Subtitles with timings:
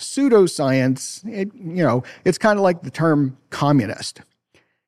[0.00, 4.22] pseudoscience, it, you know, it's kind of like the term communist.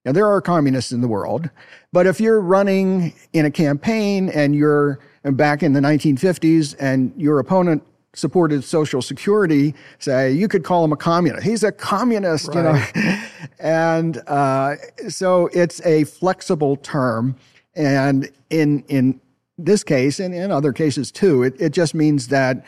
[0.04, 1.48] Now, there are communists in the world,
[1.92, 7.38] but if you're running in a campaign and you're back in the 1950s and your
[7.38, 11.47] opponent supported Social Security, say you could call him a communist.
[11.47, 12.57] He's a communist, right.
[12.95, 13.23] you know.
[13.61, 14.77] and uh,
[15.09, 17.37] so it's a flexible term,
[17.75, 19.21] and in in
[19.59, 22.65] this case and in other cases too, it, it just means that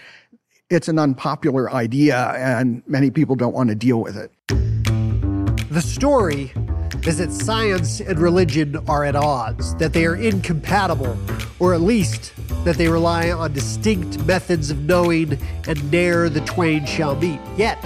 [0.74, 4.30] it's an unpopular idea and many people don't want to deal with it.
[5.70, 6.52] The story
[7.06, 11.16] is that science and religion are at odds, that they are incompatible,
[11.58, 12.32] or at least
[12.64, 17.40] that they rely on distinct methods of knowing and ne'er the twain shall meet.
[17.56, 17.80] Yet,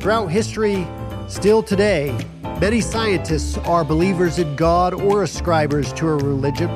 [0.00, 0.86] throughout history,
[1.28, 2.16] still today,
[2.60, 6.68] many scientists are believers in God or ascribers to a religion.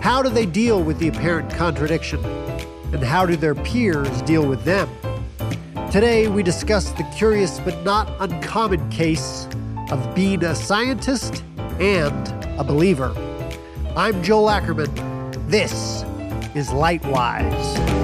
[0.00, 2.47] How do they deal with the apparent contradiction?
[2.92, 4.88] And how do their peers deal with them?
[5.90, 9.46] Today, we discuss the curious but not uncommon case
[9.90, 11.44] of being a scientist
[11.80, 13.14] and a believer.
[13.96, 14.94] I'm Joel Ackerman.
[15.48, 16.02] This
[16.54, 17.97] is Lightwise.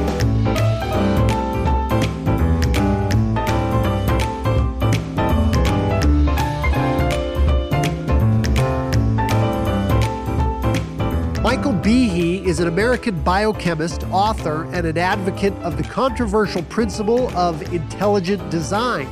[11.64, 17.72] Michael Behe is an American biochemist, author, and an advocate of the controversial principle of
[17.72, 19.08] intelligent design.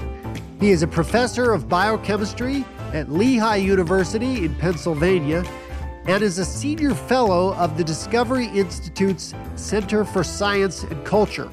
[0.61, 5.42] He is a professor of biochemistry at Lehigh University in Pennsylvania
[6.05, 11.48] and is a senior fellow of the Discovery Institute's Center for Science and Culture.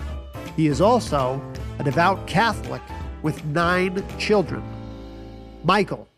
[0.58, 1.42] He is also
[1.80, 2.82] a devout Catholic
[3.22, 4.62] with nine children.
[5.64, 6.10] Michael,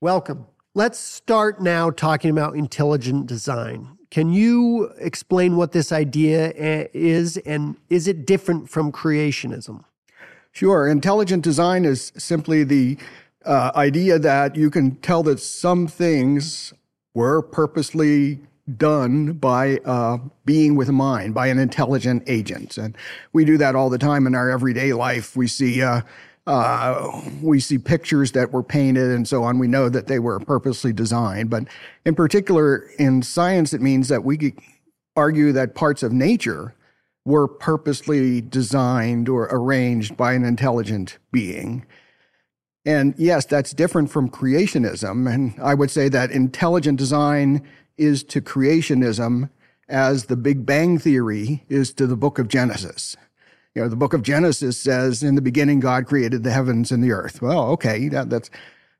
[0.00, 0.46] welcome.
[0.74, 3.98] Let's start now talking about intelligent design.
[4.12, 6.52] Can you explain what this idea
[6.92, 9.84] is and is it different from creationism?
[10.52, 10.86] Sure.
[10.86, 12.98] Intelligent design is simply the
[13.46, 16.74] uh, idea that you can tell that some things
[17.14, 18.40] were purposely
[18.76, 22.76] done by uh, being with a mind, by an intelligent agent.
[22.76, 22.94] And
[23.32, 25.34] we do that all the time in our everyday life.
[25.34, 26.02] We see uh,
[26.46, 29.58] uh, we see pictures that were painted and so on.
[29.58, 31.50] We know that they were purposely designed.
[31.50, 31.64] But
[32.04, 34.54] in particular, in science, it means that we
[35.14, 36.74] argue that parts of nature
[37.24, 41.86] were purposely designed or arranged by an intelligent being.
[42.84, 45.32] And yes, that's different from creationism.
[45.32, 47.62] And I would say that intelligent design
[47.96, 49.50] is to creationism
[49.88, 53.16] as the Big Bang Theory is to the book of Genesis
[53.74, 57.02] you know, the book of Genesis says, in the beginning, God created the heavens and
[57.02, 57.40] the earth.
[57.40, 58.50] Well, okay, that, that's,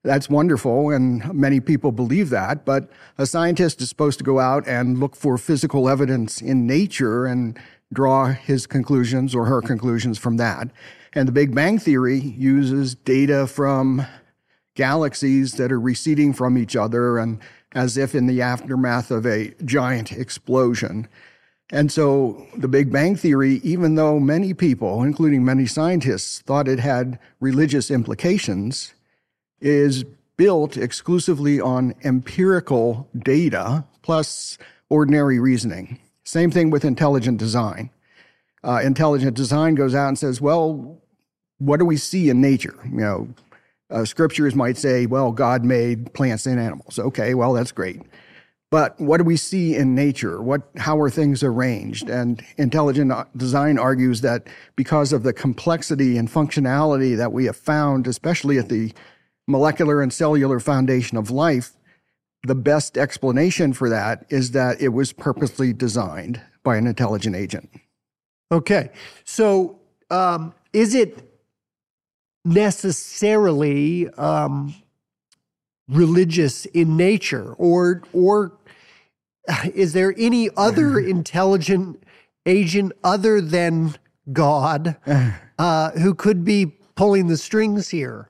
[0.03, 2.65] that's wonderful, and many people believe that.
[2.65, 7.27] But a scientist is supposed to go out and look for physical evidence in nature
[7.27, 7.59] and
[7.93, 10.69] draw his conclusions or her conclusions from that.
[11.13, 14.07] And the Big Bang Theory uses data from
[14.75, 17.39] galaxies that are receding from each other and
[17.75, 21.09] as if in the aftermath of a giant explosion.
[21.73, 26.79] And so the Big Bang Theory, even though many people, including many scientists, thought it
[26.79, 28.93] had religious implications,
[29.59, 30.05] is
[30.37, 34.59] built exclusively on empirical data plus
[34.91, 35.99] ordinary reasoning.
[36.25, 37.89] Same thing with intelligent design.
[38.63, 41.01] Uh, intelligent design goes out and says, well,
[41.59, 42.79] what do we see in nature?
[42.85, 43.29] You know,
[43.91, 46.99] uh, scriptures might say, well, God made plants and animals.
[46.99, 48.03] Okay, well, that's great.
[48.73, 50.41] But what do we see in nature?
[50.41, 52.09] What, how are things arranged?
[52.09, 54.47] And intelligent design argues that
[54.77, 58.95] because of the complexity and functionality that we have found, especially at the
[59.47, 61.73] molecular and cellular foundation of life,
[62.45, 67.69] the best explanation for that is that it was purposely designed by an intelligent agent.
[68.51, 68.89] Okay.
[69.25, 71.31] So, um, is it
[72.47, 74.75] necessarily um,
[75.89, 78.53] religious in nature, or or
[79.75, 82.03] is there any other intelligent
[82.47, 83.95] agent other than
[84.33, 84.97] God
[85.59, 88.29] uh, who could be pulling the strings here?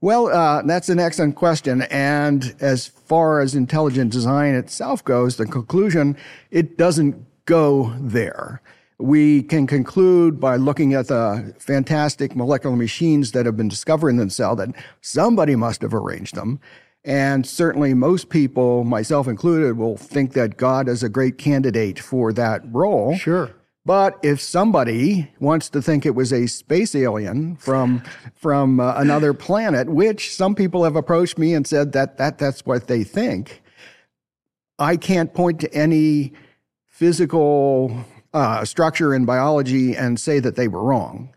[0.00, 1.82] Well, uh, that's an excellent question.
[1.82, 6.16] And as far as intelligent design itself goes, the conclusion,
[6.50, 8.60] it doesn't go there.
[8.98, 14.16] We can conclude by looking at the fantastic molecular machines that have been discovered in
[14.16, 16.60] the cell that somebody must have arranged them.
[17.06, 22.32] And certainly, most people, myself included, will think that God is a great candidate for
[22.32, 23.16] that role.
[23.16, 23.52] Sure.
[23.84, 28.02] But if somebody wants to think it was a space alien from
[28.34, 32.66] from uh, another planet, which some people have approached me and said that that that's
[32.66, 33.62] what they think,
[34.80, 36.32] I can't point to any
[36.88, 38.04] physical
[38.34, 41.32] uh, structure in biology and say that they were wrong.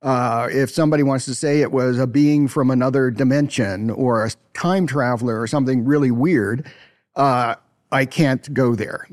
[0.00, 4.30] Uh, if somebody wants to say it was a being from another dimension or a
[4.54, 6.70] time traveler or something really weird,
[7.16, 7.56] uh,
[7.90, 9.08] I can't go there.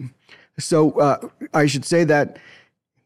[0.60, 2.38] So uh, I should say that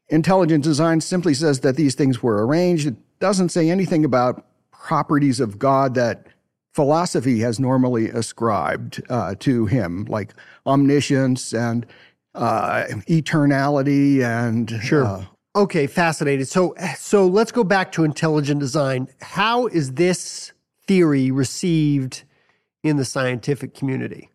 [0.09, 2.87] intelligent design simply says that these things were arranged.
[2.87, 6.27] It doesn't say anything about properties of God that
[6.73, 10.33] philosophy has normally ascribed uh, to him, like
[10.65, 11.85] omniscience and
[12.35, 15.27] uh, eternality and Sure.
[15.55, 16.47] Okay, fascinated.
[16.47, 19.07] So so let's go back to intelligent design.
[19.21, 20.53] How is this
[20.85, 22.23] theory received
[22.83, 24.29] in the scientific community?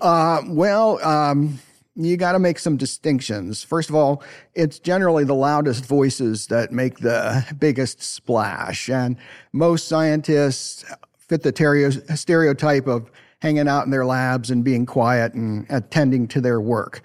[0.00, 1.58] Uh, well, um,
[1.94, 3.62] you got to make some distinctions.
[3.64, 4.22] First of all,
[4.54, 8.88] it's generally the loudest voices that make the biggest splash.
[8.88, 9.16] And
[9.52, 10.84] most scientists
[11.18, 13.10] fit the tereo- stereotype of
[13.40, 17.02] hanging out in their labs and being quiet and attending to their work.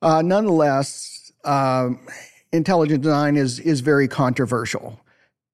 [0.00, 2.00] Uh, nonetheless, um,
[2.52, 5.00] intelligent design is, is very controversial.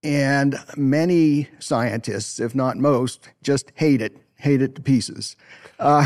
[0.02, 5.36] And many scientists, if not most, just hate it, hate it to pieces.
[5.78, 6.02] Uh,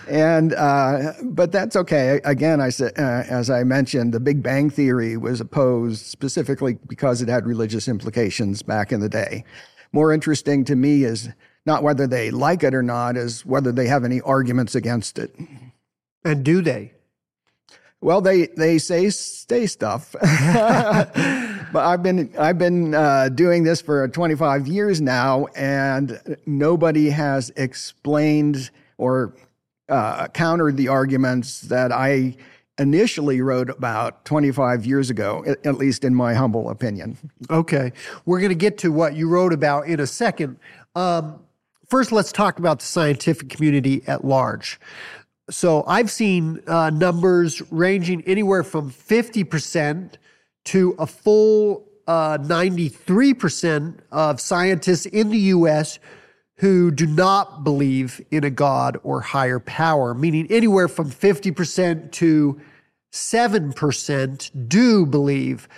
[0.08, 2.20] and uh, but that's okay.
[2.24, 7.20] Again, I said, uh, as I mentioned, the Big Bang theory was opposed specifically because
[7.20, 9.44] it had religious implications back in the day.
[9.92, 11.28] More interesting to me is
[11.66, 15.34] not whether they like it or not, is whether they have any arguments against it.
[16.24, 16.92] And do they?
[18.00, 24.06] Well, they they say stay stuff, but I've been I've been uh, doing this for
[24.06, 29.34] 25 years now, and nobody has explained or
[29.88, 32.36] uh, countered the arguments that I
[32.78, 37.16] initially wrote about 25 years ago, at, least in my humble opinion.
[37.50, 37.92] Okay.
[38.24, 40.58] We're going to get to what you wrote about in a second.
[40.94, 41.40] Um,
[41.88, 44.78] first, let's talk about the scientific community at large.
[45.48, 50.14] So I've seen uh, numbers ranging anywhere from 50%
[50.64, 56.00] to a full uh, 93% of scientists in the US
[56.56, 62.60] who do not believe in a God or higher power, meaning anywhere from 50% to
[63.12, 65.68] 7% do believe.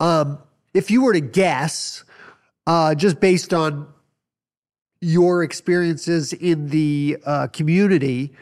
[0.00, 0.38] Um,
[0.74, 2.04] if you were to guess,
[2.66, 3.86] uh, just based on
[5.00, 8.34] your experiences in the uh, community,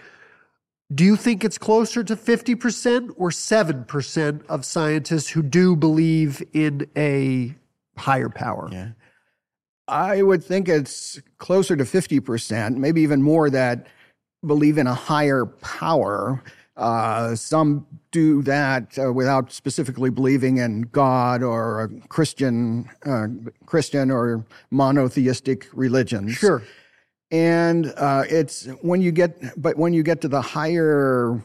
[0.95, 6.89] do you think it's closer to 50% or 7% of scientists who do believe in
[6.97, 7.55] a
[7.97, 8.69] higher power?
[8.71, 8.89] Yeah.
[9.89, 13.87] I would think it's closer to 50%, maybe even more that
[14.45, 16.43] believe in a higher power.
[16.77, 23.27] Uh, some do that uh, without specifically believing in God or a Christian, uh,
[23.67, 26.33] Christian or monotheistic religions.
[26.33, 26.63] Sure.
[27.33, 31.43] And uh, it's when you get, but when you get to the higher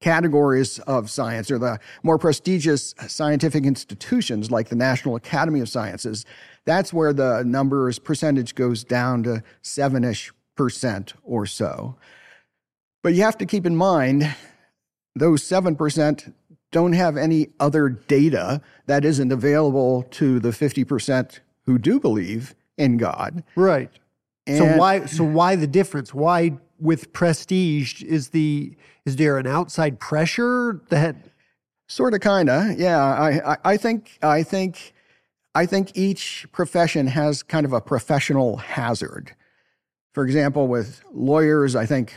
[0.00, 6.24] categories of science or the more prestigious scientific institutions like the National Academy of Sciences,
[6.64, 11.96] that's where the numbers percentage goes down to seven ish percent or so.
[13.02, 14.34] But you have to keep in mind
[15.16, 16.32] those 7%
[16.70, 22.96] don't have any other data that isn't available to the 50% who do believe in
[22.96, 23.42] God.
[23.56, 23.90] Right.
[24.48, 26.12] So why so why the difference?
[26.14, 31.16] Why with prestige is the is there an outside pressure that
[31.90, 33.02] Sort of, kind of, yeah.
[33.02, 34.94] I, I, I think, I think,
[35.56, 39.34] I think each profession has kind of a professional hazard.
[40.14, 42.16] For example, with lawyers, I think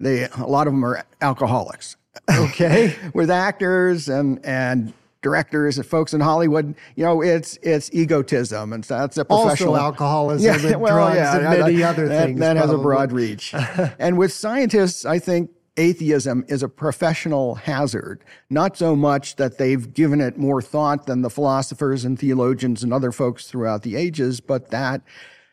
[0.00, 1.96] they a lot of them are alcoholics.
[2.28, 2.96] okay?
[3.14, 4.92] with actors and and
[5.22, 9.74] directors and folks in Hollywood, you know, it's it's egotism, and so that's a professional
[9.74, 12.40] also alcoholism and drugs and that- many other that, things.
[12.40, 13.54] That has a broad reach.
[13.98, 18.24] and with scientists, I think atheism is a professional hazard.
[18.50, 22.92] Not so much that they've given it more thought than the philosophers and theologians and
[22.92, 25.00] other folks throughout the ages, but that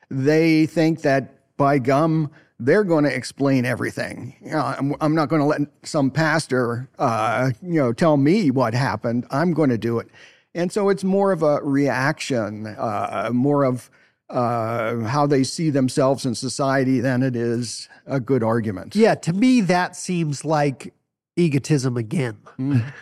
[0.10, 4.36] they think that by gum, they're going to explain everything.
[4.44, 8.52] You know, I'm, I'm not going to let some pastor, uh, you know, tell me
[8.52, 9.26] what happened.
[9.32, 10.10] I'm going to do it.
[10.54, 13.90] And so it's more of a reaction, uh, more of
[14.30, 18.96] uh, how they see themselves in society than it is a good argument.
[18.96, 20.94] Yeah, to me that seems like
[21.36, 22.38] egotism again.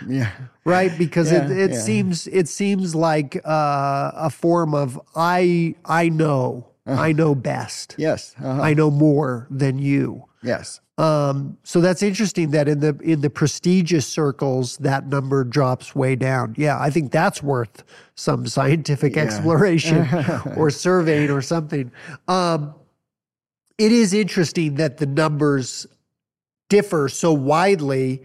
[0.07, 0.31] Yeah.
[0.65, 0.95] Right?
[0.97, 1.79] Because it, Yeah, it yeah.
[1.79, 6.67] seems it seems like uh, a form of I I know.
[6.87, 7.95] I know best.
[7.97, 8.33] Yes.
[8.39, 8.61] Uh-huh.
[8.61, 10.25] I know more than you.
[10.41, 10.79] yes.
[10.99, 16.15] Um, so that's interesting that in the in the prestigious circles that number drops way
[16.15, 16.55] down.
[16.57, 17.83] Yeah, I think that's worth
[18.15, 20.07] some scientific exploration
[20.55, 21.91] or surveying or something.
[22.27, 22.73] Um,
[23.77, 25.85] it is interesting that the numbers
[26.67, 28.23] differ so widely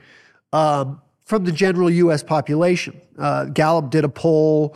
[0.54, 2.22] um, from the general U.S.
[2.22, 2.98] population.
[3.18, 4.74] Uh, Gallup did a poll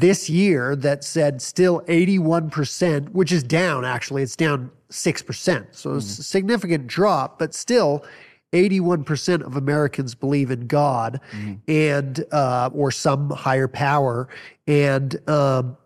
[0.00, 5.66] this year that said still 81%, which is down actually, it's down 6%.
[5.70, 5.98] So mm-hmm.
[5.98, 8.04] it's a significant drop, but still
[8.52, 11.54] 81% of Americans believe in God mm-hmm.
[11.68, 14.28] and uh, or some higher power.
[14.66, 15.76] And um,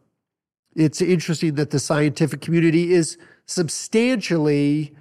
[0.76, 4.94] it's interesting that the scientific community is substantially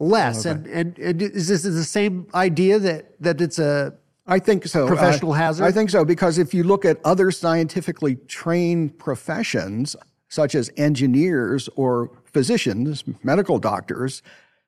[0.00, 0.44] less.
[0.44, 0.50] Okay.
[0.50, 3.94] And, and, and is this the same idea that that it's a
[4.28, 4.86] I think so.
[4.86, 5.64] Professional uh, hazard?
[5.64, 9.96] I think so, because if you look at other scientifically trained professions,
[10.28, 14.22] such as engineers or physicians, medical doctors,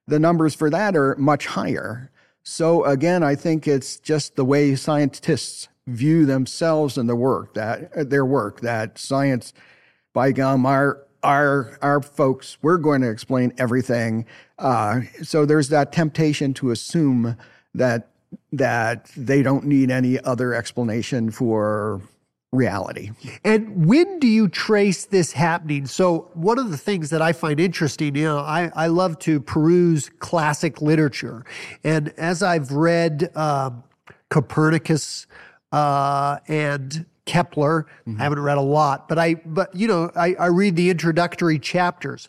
[0.06, 2.10] the numbers for that are much higher.
[2.42, 8.08] So again, I think it's just the way scientists view themselves and the work that
[8.10, 9.52] their work that science,
[10.14, 14.24] by gum, our our our folks, we're going to explain everything.
[14.58, 17.36] Uh, so there's that temptation to assume
[17.74, 18.09] that
[18.52, 22.02] that they don't need any other explanation for
[22.52, 23.10] reality.
[23.44, 25.86] And when do you trace this happening?
[25.86, 29.40] So, one of the things that I find interesting, you know, I, I love to
[29.40, 31.44] peruse classic literature.
[31.84, 33.84] And as I've read um,
[34.30, 35.26] Copernicus
[35.72, 38.20] uh, and Kepler, mm-hmm.
[38.20, 41.58] I haven't read a lot, but I, but you know, I, I read the introductory
[41.58, 42.28] chapters.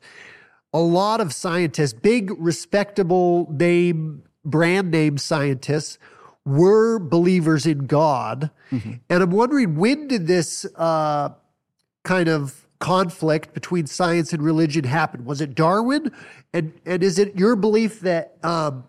[0.73, 5.97] A lot of scientists, big respectable name, brand name scientists,
[6.45, 8.49] were believers in God.
[8.71, 8.93] Mm-hmm.
[9.09, 11.29] And I'm wondering when did this uh,
[12.03, 15.23] kind of conflict between science and religion happen?
[15.23, 16.11] Was it Darwin?
[16.53, 18.85] And and is it your belief that um,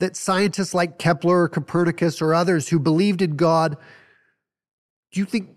[0.00, 3.76] that scientists like Kepler or Copernicus or others who believed in God,
[5.12, 5.50] do you think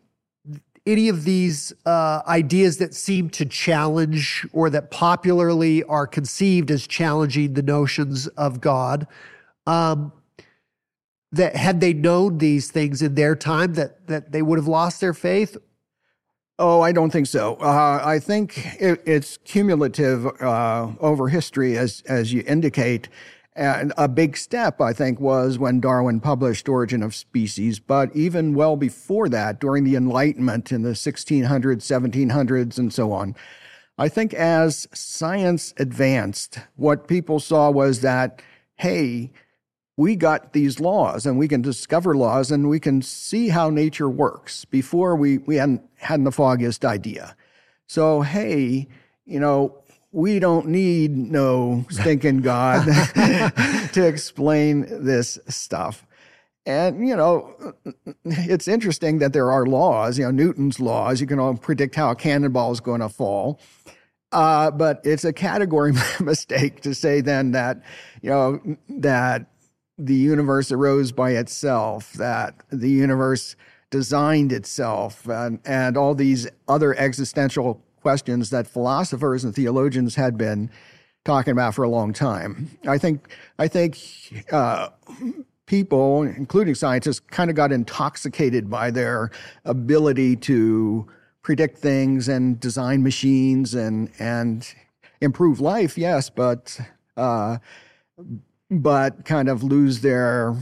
[0.88, 6.88] any of these uh, ideas that seem to challenge or that popularly are conceived as
[6.88, 9.06] challenging the notions of God,
[9.68, 10.12] um,
[11.32, 15.02] that had they known these things in their time that that they would have lost
[15.02, 15.58] their faith
[16.60, 17.56] Oh, I don't think so.
[17.56, 23.10] Uh, I think it, it's cumulative uh, over history, as as you indicate.
[23.58, 27.80] And a big step, I think, was when Darwin published Origin of Species.
[27.80, 33.36] But even well before that, during the Enlightenment in the 1600s, 1700s, and so on,
[33.98, 38.44] I think as science advanced, what people saw was that,
[38.76, 39.32] hey,
[39.96, 44.08] we got these laws and we can discover laws and we can see how nature
[44.08, 44.66] works.
[44.66, 47.36] Before we, we hadn't, hadn't the foggiest idea.
[47.88, 48.88] So, hey,
[49.26, 52.86] you know, we don't need no stinking God
[53.94, 56.06] to explain this stuff.
[56.66, 57.74] And, you know,
[58.26, 61.22] it's interesting that there are laws, you know, Newton's laws.
[61.22, 63.62] You can all predict how a cannonball is going to fall.
[64.34, 67.82] Uh, but it's a category mistake to say then that,
[68.22, 68.60] you know,
[68.90, 69.46] that
[69.98, 73.56] the universe arose by itself, that the universe
[73.90, 80.72] designed itself, and, and all these other existential questions that philosophers and theologians had been
[81.26, 82.70] talking about for a long time.
[82.88, 83.28] I think
[83.60, 84.00] I think
[84.50, 84.92] uh,
[85.66, 89.30] people, including scientists, kind of got intoxicated by their
[89.66, 91.06] ability to
[91.42, 94.74] predict things and design machines and and
[95.20, 95.98] improve life.
[95.98, 96.80] Yes, but
[97.18, 97.58] uh,
[98.70, 100.56] but kind of lose their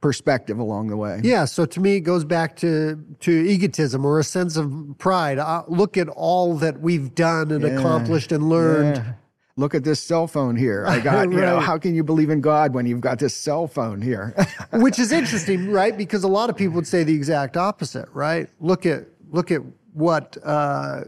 [0.00, 1.20] perspective along the way.
[1.22, 5.38] Yeah, so to me, it goes back to to egotism or a sense of pride.
[5.38, 7.70] Uh, look at all that we've done and yeah.
[7.70, 8.96] accomplished and learned.
[8.96, 9.12] Yeah.
[9.56, 10.86] Look at this cell phone here.
[10.86, 11.30] I got, right.
[11.32, 14.34] you know, how can you believe in God when you've got this cell phone here?
[14.72, 15.94] Which is interesting, right?
[15.94, 18.48] Because a lot of people would say the exact opposite, right?
[18.60, 19.60] Look at look at
[19.92, 21.02] what uh,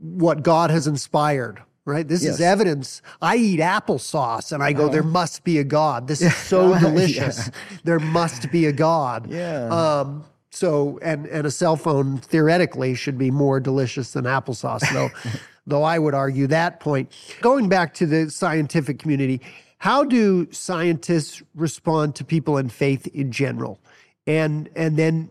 [0.00, 2.06] what God has inspired right?
[2.06, 2.34] This yes.
[2.34, 3.00] is evidence.
[3.22, 6.08] I eat applesauce and I go, uh, there must be a God.
[6.08, 7.46] This is so delicious.
[7.70, 7.78] yeah.
[7.84, 9.30] There must be a God.
[9.30, 9.68] Yeah.
[9.68, 15.10] Um, so, and, and a cell phone theoretically should be more delicious than applesauce, though,
[15.66, 17.12] though I would argue that point.
[17.40, 19.40] Going back to the scientific community,
[19.78, 23.78] how do scientists respond to people in faith in general?
[24.26, 25.30] And, and then,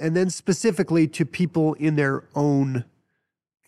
[0.00, 2.84] and then specifically to people in their own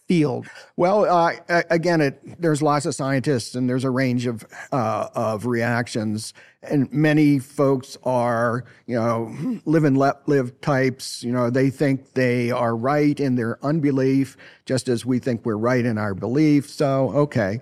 [0.07, 0.47] field?
[0.77, 5.47] Well, uh, again, it, there's lots of scientists and there's a range of uh, of
[5.47, 9.35] reactions, and many folks are, you know,
[9.65, 11.23] live and let live types.
[11.23, 15.57] You know, they think they are right in their unbelief, just as we think we're
[15.57, 16.69] right in our belief.
[16.69, 17.61] So, okay,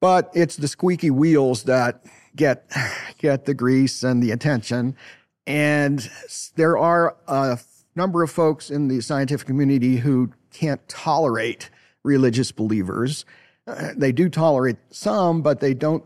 [0.00, 2.04] but it's the squeaky wheels that
[2.36, 2.70] get
[3.18, 4.96] get the grease and the attention,
[5.46, 6.08] and
[6.56, 7.58] there are a
[7.94, 11.70] number of folks in the scientific community who can't tolerate
[12.04, 13.24] religious believers.
[13.66, 16.04] Uh, they do tolerate some, but they don't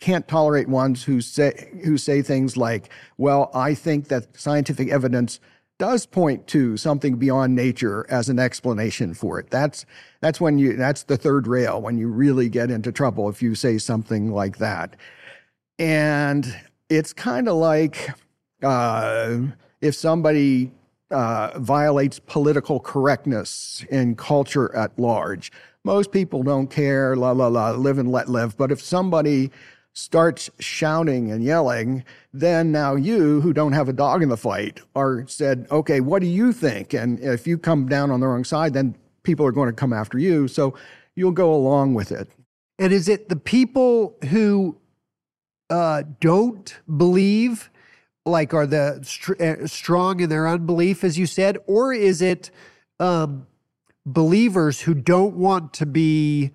[0.00, 5.40] can't tolerate ones who say who say things like, "Well, I think that scientific evidence
[5.82, 9.50] does point to something beyond nature as an explanation for it.
[9.50, 9.84] That's
[10.20, 13.56] that's when you that's the third rail when you really get into trouble if you
[13.56, 14.94] say something like that.
[15.80, 16.46] And
[16.88, 18.10] it's kind of like
[18.62, 19.38] uh,
[19.80, 20.70] if somebody
[21.12, 25.52] uh, violates political correctness in culture at large.
[25.84, 28.56] Most people don't care, la la la, live and let live.
[28.56, 29.50] But if somebody
[29.94, 34.80] starts shouting and yelling, then now you, who don't have a dog in the fight,
[34.94, 36.94] are said, okay, what do you think?
[36.94, 39.92] And if you come down on the wrong side, then people are going to come
[39.92, 40.48] after you.
[40.48, 40.74] So
[41.14, 42.28] you'll go along with it.
[42.78, 44.78] And is it the people who
[45.68, 47.70] uh, don't believe,
[48.24, 52.50] like are the str- uh, strong in their unbelief, as you said, or is it
[53.00, 53.46] um,
[54.06, 56.52] believers who don't want to be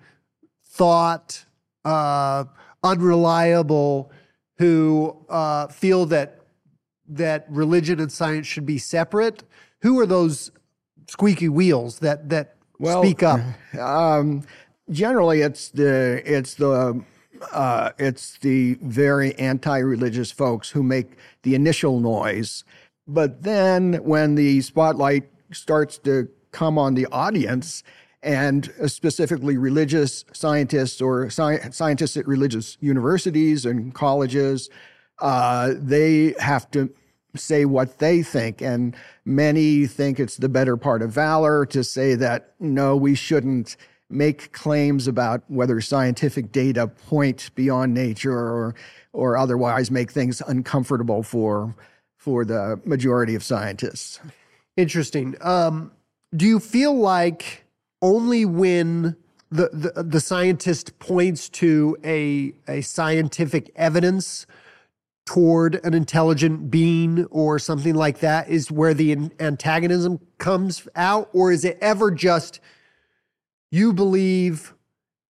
[0.64, 1.44] thought
[1.84, 2.44] uh,
[2.82, 4.10] unreliable,
[4.58, 6.40] who uh, feel that
[7.10, 9.44] that religion and science should be separate?
[9.82, 10.50] Who are those
[11.06, 13.40] squeaky wheels that that well, speak up?
[13.78, 14.44] Um,
[14.90, 17.04] generally, it's the it's the
[17.52, 22.64] uh, it's the very anti-religious folks who make the initial noise.
[23.06, 27.82] But then, when the spotlight starts to come on the audience,
[28.22, 34.68] and specifically religious scientists or sci- scientists at religious universities and colleges,
[35.20, 36.90] uh, they have to
[37.36, 38.60] say what they think.
[38.60, 43.76] And many think it's the better part of valor to say that, no, we shouldn't
[44.10, 48.74] make claims about whether scientific data point beyond nature or,
[49.12, 51.74] or otherwise make things uncomfortable for,
[52.16, 54.20] for the majority of scientists.
[54.76, 55.36] Interesting.
[55.40, 55.92] Um,
[56.34, 57.64] do you feel like
[58.00, 59.16] only when
[59.50, 64.46] the, the, the scientist points to a, a scientific evidence
[65.24, 71.28] toward an intelligent being or something like that is where the antagonism comes out?
[71.32, 72.60] Or is it ever just
[73.70, 74.74] you believe,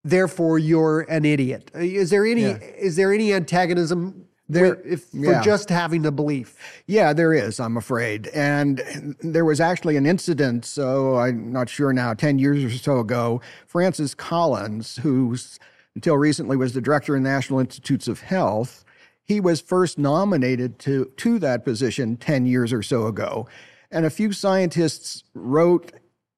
[0.04, 1.72] therefore you're an idiot?
[1.76, 2.58] Uh, is there any yeah.
[2.58, 5.40] is there any antagonism there if, yeah.
[5.40, 6.56] for just having the belief.
[6.88, 8.28] Yeah, there is, I'm afraid.
[8.28, 13.00] And there was actually an incident, so I'm not sure now, 10 years or so
[13.00, 15.36] ago, Francis Collins, who
[15.96, 18.86] until recently was the director of National Institutes of Health,
[19.24, 23.48] he was first nominated to, to that position 10 years or so ago.
[23.92, 25.92] And a few scientists wrote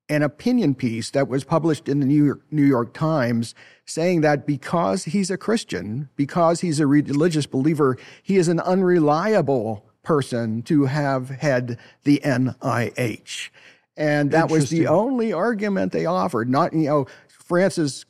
[0.09, 3.53] an opinion piece that was published in the New York, New York Times
[3.85, 9.85] saying that because he's a Christian, because he's a religious believer, he is an unreliable
[10.03, 13.49] person to have had the NIH.
[13.95, 16.49] And that was the only argument they offered.
[16.49, 18.05] Not, you know, Francis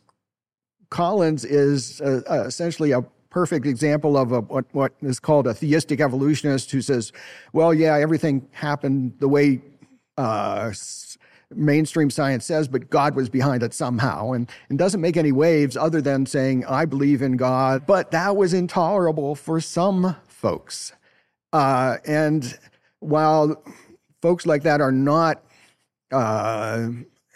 [0.89, 5.53] Collins is uh, uh, essentially a perfect example of a, what, what is called a
[5.53, 7.11] theistic evolutionist who says,
[7.53, 9.61] well, yeah, everything happened the way
[10.17, 10.71] uh,
[11.53, 15.75] mainstream science says, but God was behind it somehow, and, and doesn't make any waves
[15.75, 17.85] other than saying, I believe in God.
[17.87, 20.93] But that was intolerable for some folks.
[21.51, 22.57] Uh, and
[22.99, 23.63] while
[24.21, 25.43] folks like that are not
[26.11, 26.89] uh,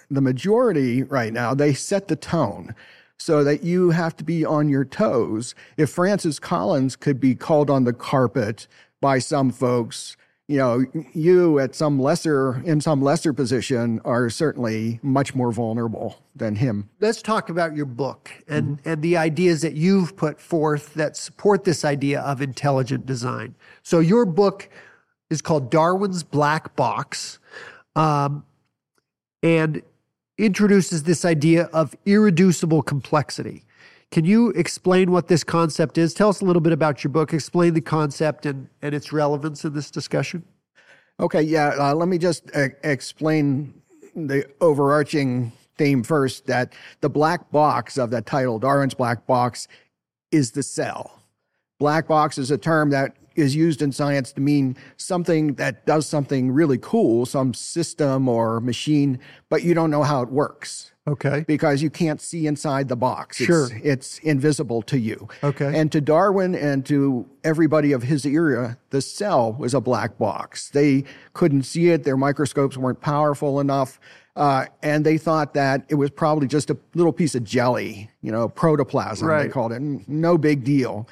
[0.09, 2.75] the majority right now, they set the tone
[3.17, 5.55] so that you have to be on your toes.
[5.77, 8.67] If Francis Collins could be called on the carpet
[9.01, 14.99] by some folks, you know, you at some lesser in some lesser position are certainly
[15.01, 16.89] much more vulnerable than him.
[16.99, 18.89] Let's talk about your book and mm-hmm.
[18.89, 23.55] and the ideas that you've put forth that support this idea of intelligent design.
[23.83, 24.69] So your book
[25.29, 27.39] is called Darwin's Black Box,
[27.95, 28.45] um,
[29.41, 29.81] and
[30.37, 33.63] introduces this idea of irreducible complexity.
[34.13, 36.13] Can you explain what this concept is?
[36.13, 37.33] Tell us a little bit about your book.
[37.33, 40.45] Explain the concept and, and its relevance in this discussion.
[41.19, 41.73] Okay, yeah.
[41.79, 43.73] Uh, let me just uh, explain
[44.15, 49.67] the overarching theme first that the black box of that title, Darwin's Black Box,
[50.31, 51.19] is the cell.
[51.79, 56.05] Black box is a term that is used in science to mean something that does
[56.05, 59.17] something really cool, some system or machine,
[59.49, 60.92] but you don't know how it works.
[61.05, 61.43] Okay.
[61.47, 63.37] Because you can't see inside the box.
[63.37, 63.65] Sure.
[63.65, 65.27] It's, it's invisible to you.
[65.43, 65.77] Okay.
[65.77, 70.69] And to Darwin and to everybody of his era, the cell was a black box.
[70.69, 72.05] They couldn't see it.
[72.05, 73.99] Their microscopes weren't powerful enough.
[74.35, 78.31] Uh, and they thought that it was probably just a little piece of jelly, you
[78.31, 79.43] know, protoplasm, right.
[79.43, 79.81] they called it.
[80.07, 81.07] No big deal.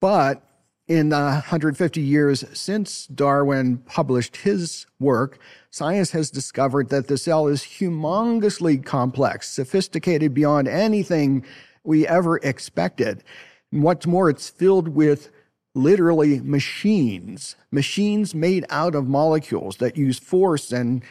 [0.00, 0.42] But
[0.86, 5.38] in the 150 years since Darwin published his work,
[5.70, 11.44] science has discovered that the cell is humongously complex, sophisticated beyond anything
[11.84, 13.24] we ever expected.
[13.72, 15.30] And what's more, it's filled with
[15.74, 21.02] literally machines, machines made out of molecules that use force and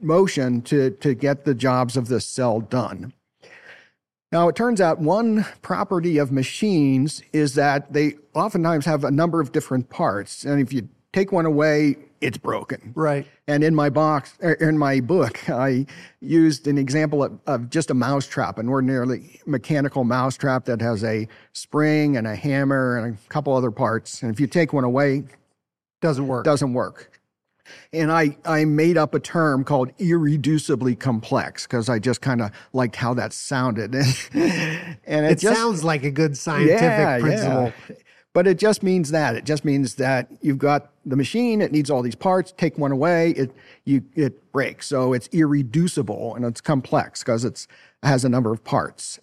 [0.00, 3.12] motion to, to get the jobs of the cell done.
[4.34, 9.40] Now, it turns out one property of machines is that they oftentimes have a number
[9.40, 10.44] of different parts.
[10.44, 12.90] And if you take one away, it's broken.
[12.96, 13.28] Right.
[13.46, 15.86] And in my box, er, in my book, I
[16.18, 21.28] used an example of, of just a mousetrap, an ordinarily mechanical mousetrap that has a
[21.52, 24.20] spring and a hammer and a couple other parts.
[24.20, 25.22] And if you take one away,
[26.00, 26.44] doesn't work.
[26.44, 27.13] Doesn't work
[27.92, 32.50] and I, I made up a term called irreducibly complex because I just kind of
[32.72, 33.94] liked how that sounded.
[33.94, 37.72] and it, it just, sounds like a good scientific yeah, principle.
[37.88, 37.96] Yeah.
[38.34, 39.36] But it just means that.
[39.36, 42.90] It just means that you've got the machine, it needs all these parts, take one
[42.90, 43.52] away, it
[43.84, 44.88] you it breaks.
[44.88, 47.68] So it's irreducible and it's complex because it's
[48.02, 49.20] it has a number of parts.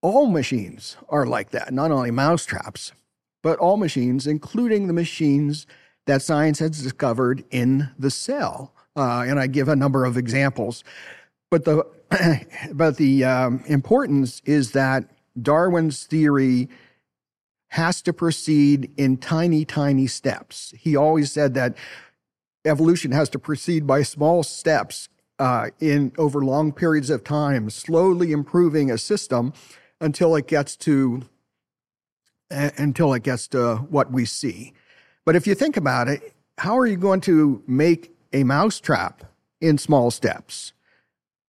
[0.00, 2.90] All machines are like that, not only mousetraps,
[3.40, 5.64] but all machines, including the machines
[6.06, 8.74] that science has discovered in the cell.
[8.96, 10.84] Uh, and I give a number of examples.
[11.50, 11.86] But the,
[12.72, 15.04] but the um, importance is that
[15.40, 16.68] Darwin's theory
[17.68, 20.74] has to proceed in tiny, tiny steps.
[20.78, 21.74] He always said that
[22.66, 28.30] evolution has to proceed by small steps uh, in over long periods of time, slowly
[28.30, 29.52] improving a system
[30.00, 31.22] until it gets to
[32.50, 34.74] uh, until it gets to what we see.
[35.24, 39.24] But if you think about it, how are you going to make a mousetrap
[39.60, 40.72] in small steps?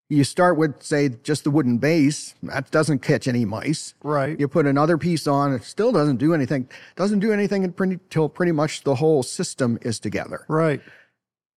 [0.09, 2.35] You start with, say, just the wooden base.
[2.43, 3.95] That doesn't catch any mice.
[4.03, 4.39] Right.
[4.39, 5.53] You put another piece on.
[5.53, 6.69] It still doesn't do anything.
[6.95, 10.45] Doesn't do anything until pretty much the whole system is together.
[10.47, 10.81] Right.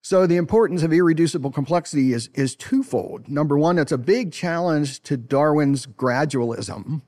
[0.01, 3.27] So the importance of irreducible complexity is is twofold.
[3.27, 7.01] Number one, it's a big challenge to Darwin's gradualism.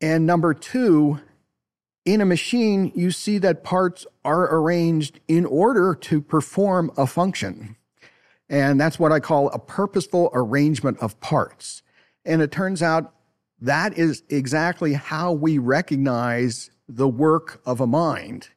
[0.00, 1.20] And number two,
[2.10, 7.76] in a machine, you see that parts are arranged in order to perform a function.
[8.48, 11.82] And that's what I call a purposeful arrangement of parts.
[12.24, 13.14] And it turns out
[13.60, 18.48] that is exactly how we recognize the work of a mind.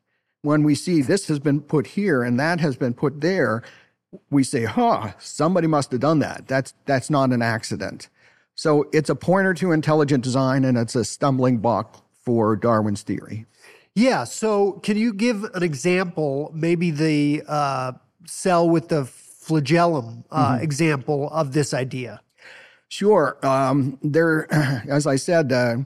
[0.42, 3.62] When we see this has been put here and that has been put there,
[4.32, 6.48] we say, huh, somebody must have done that.
[6.48, 8.10] That's, that's not an accident.
[8.56, 13.46] So it's a pointer to intelligent design and it's a stumbling block for Darwin's theory.
[13.96, 14.24] Yeah.
[14.24, 17.94] So, can you give an example, maybe the uh,
[18.26, 20.64] cell with the flagellum uh, mm-hmm.
[20.64, 22.22] example of this idea?
[22.88, 23.38] Sure.
[23.44, 24.48] Um, there,
[24.88, 25.78] as I said, uh,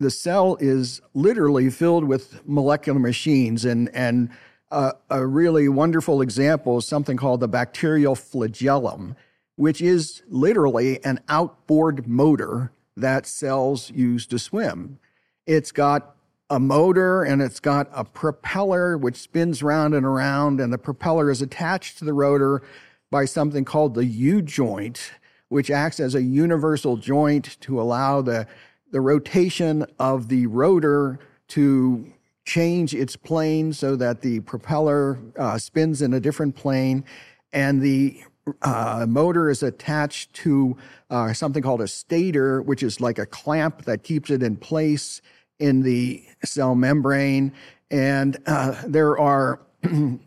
[0.00, 4.30] the cell is literally filled with molecular machines, and and
[4.70, 9.14] uh, a really wonderful example is something called the bacterial flagellum,
[9.56, 14.98] which is literally an outboard motor that cells use to swim.
[15.46, 16.16] It's got
[16.48, 21.30] a motor and it's got a propeller which spins round and around, and the propeller
[21.30, 22.62] is attached to the rotor
[23.10, 25.12] by something called the U joint,
[25.48, 28.46] which acts as a universal joint to allow the,
[28.90, 32.12] the rotation of the rotor to
[32.44, 37.04] change its plane so that the propeller uh, spins in a different plane.
[37.52, 38.22] And the
[38.62, 40.76] uh, motor is attached to
[41.10, 45.22] uh, something called a stator, which is like a clamp that keeps it in place
[45.58, 47.52] in the cell membrane.
[47.90, 49.60] And uh, there are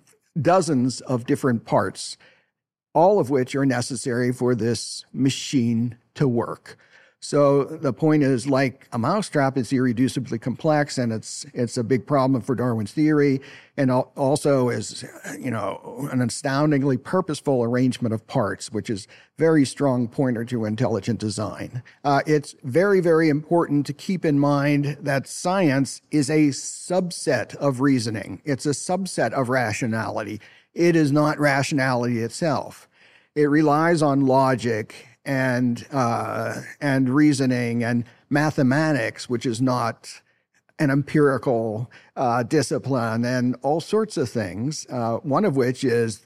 [0.41, 2.17] dozens of different parts,
[2.93, 6.77] all of which are necessary for this machine to work.
[7.19, 12.05] So the point is, like a mousetrap, it's irreducibly complex, and it's it's a big
[12.05, 13.41] problem for Darwin's theory,
[13.75, 15.03] and also is
[15.39, 19.07] you know an astoundingly purposeful arrangement of parts, which is
[19.39, 21.81] very strong pointer to intelligent design.
[22.03, 27.81] Uh, it's very very important to keep in mind that science is a subset of
[27.81, 28.43] reasoning.
[28.45, 30.39] It's a subset of rationality.
[30.75, 32.87] It is not rationality itself.
[33.33, 40.21] It relies on logic and uh, and reasoning and mathematics, which is not
[40.79, 44.87] an empirical uh, discipline, and all sorts of things.
[44.89, 46.25] Uh, one of which is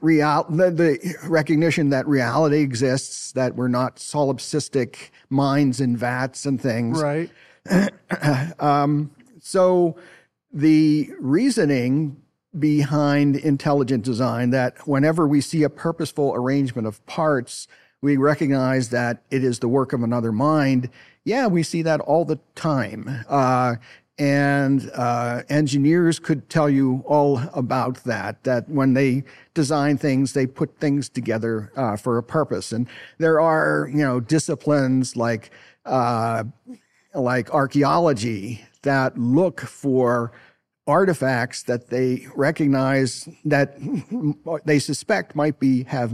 [0.00, 6.60] real the, the, recognition that reality exists, that we're not solipsistic minds in vats and
[6.60, 7.02] things.
[7.02, 7.30] Right.
[8.60, 9.10] um,
[9.40, 9.96] so
[10.52, 12.20] the reasoning
[12.58, 17.68] behind intelligent design that whenever we see a purposeful arrangement of parts
[18.00, 20.90] we recognize that it is the work of another mind.
[21.24, 23.24] Yeah, we see that all the time.
[23.28, 23.76] Uh,
[24.18, 28.42] and uh, engineers could tell you all about that.
[28.44, 32.72] That when they design things, they put things together uh, for a purpose.
[32.72, 35.50] And there are, you know, disciplines like
[35.84, 36.44] uh,
[37.14, 40.32] like archaeology that look for
[40.86, 43.78] artifacts that they recognize that
[44.64, 46.12] they suspect might be have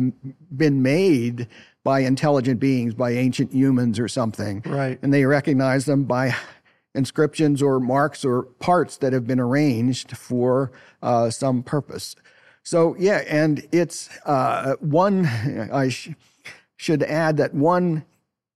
[0.54, 1.46] been made
[1.84, 4.62] by intelligent beings, by ancient humans or something.
[4.64, 4.98] Right.
[5.02, 6.34] And they recognize them by
[6.94, 12.16] inscriptions or marks or parts that have been arranged for uh, some purpose.
[12.62, 15.26] So yeah, and it's uh, one.
[15.72, 16.10] I sh-
[16.76, 18.04] should add that one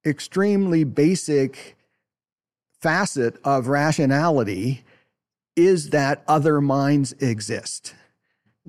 [0.04, 1.76] extremely basic
[2.80, 4.84] facet of rationality
[5.56, 7.94] is that other minds exist.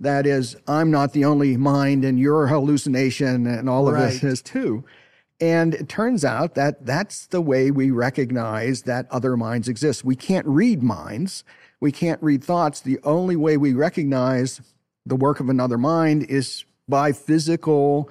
[0.02, 4.12] That is, I'm not the only mind, and your hallucination, and all of Right.
[4.12, 4.84] this is too.
[5.42, 10.04] And it turns out that that's the way we recognize that other minds exist.
[10.04, 11.44] We can't read minds,
[11.80, 12.82] we can't read thoughts.
[12.82, 14.62] The only way we recognize
[15.06, 18.10] the work of another mind is by physical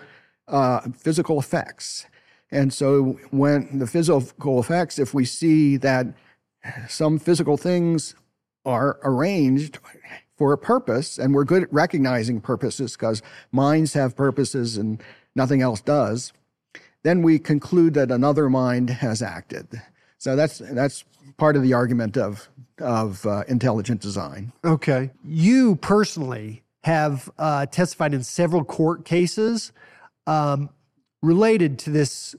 [0.48, 2.07] uh, physical effects.
[2.51, 6.07] And so, when the physical effects, if we see that
[6.88, 8.14] some physical things
[8.64, 9.79] are arranged
[10.38, 13.20] for a purpose, and we're good at recognizing purposes because
[13.53, 15.03] minds have purposes and
[15.35, 16.33] nothing else does,
[17.03, 19.83] then we conclude that another mind has acted.
[20.18, 21.05] So that's that's
[21.37, 22.48] part of the argument of
[22.79, 24.53] of uh, intelligent design.
[24.64, 25.11] Okay.
[25.24, 29.72] You personally have uh, testified in several court cases
[30.27, 30.70] um,
[31.22, 32.37] related to this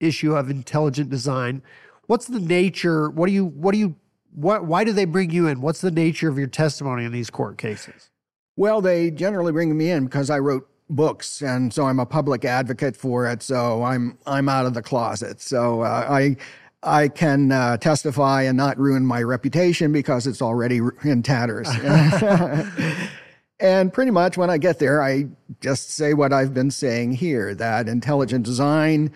[0.00, 1.62] issue of intelligent design.
[2.06, 3.10] What's the nature?
[3.10, 3.44] What do you?
[3.44, 3.96] What do you?
[4.34, 4.64] What?
[4.64, 5.60] Why do they bring you in?
[5.60, 8.10] What's the nature of your testimony in these court cases?
[8.56, 12.44] Well, they generally bring me in because I wrote books, and so I'm a public
[12.44, 13.42] advocate for it.
[13.42, 15.40] So I'm I'm out of the closet.
[15.40, 16.36] So uh, I
[16.82, 21.68] I can uh, testify and not ruin my reputation because it's already in tatters.
[23.60, 25.28] and pretty much when I get there, I
[25.60, 29.12] just say what I've been saying here: that intelligent design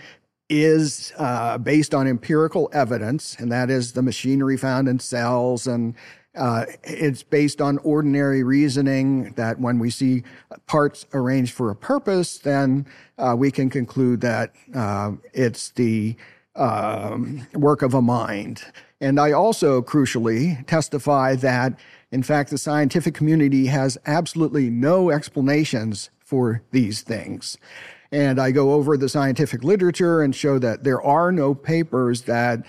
[0.48, 5.94] is uh, based on empirical evidence, and that is the machinery found in cells and
[6.36, 10.22] uh, it's based on ordinary reasoning that when we see
[10.66, 12.86] parts arranged for a purpose, then
[13.18, 16.14] uh, we can conclude that uh, it's the
[16.54, 18.62] um, work of a mind.
[19.00, 21.78] And I also crucially testify that,
[22.10, 27.56] in fact, the scientific community has absolutely no explanations for these things.
[28.16, 32.64] And I go over the scientific literature and show that there are no papers that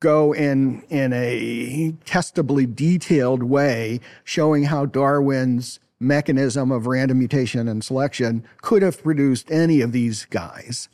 [0.00, 7.82] go in in a testably detailed way showing how Darwin's mechanism of random mutation and
[7.82, 10.90] selection could have produced any of these guys.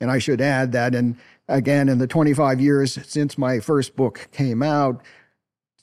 [0.00, 4.28] And I should add that in again in the 25 years since my first book
[4.32, 5.02] came out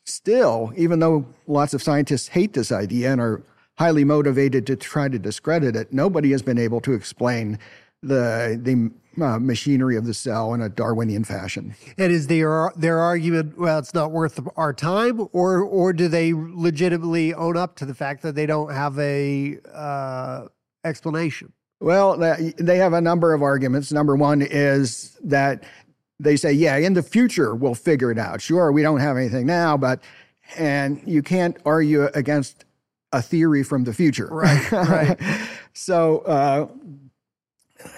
[0.06, 3.44] still even though lots of scientists hate this idea and are
[3.78, 7.60] highly motivated to try to discredit it nobody has been able to explain
[8.02, 8.92] the the
[9.24, 11.76] uh, machinery of the cell in a Darwinian fashion.
[11.98, 16.34] And is their their argument well, it's not worth our time, or or do they
[16.34, 20.48] legitimately own up to the fact that they don't have a uh,
[20.84, 21.54] explanation?
[21.80, 22.18] Well,
[22.58, 23.92] they have a number of arguments.
[23.92, 25.64] Number one is that
[26.20, 28.42] they say, yeah, in the future we'll figure it out.
[28.42, 30.02] Sure, we don't have anything now, but
[30.58, 32.66] and you can't argue against
[33.12, 34.72] a theory from the future, right?
[34.72, 35.20] Right.
[35.74, 36.20] so.
[36.20, 36.68] Uh,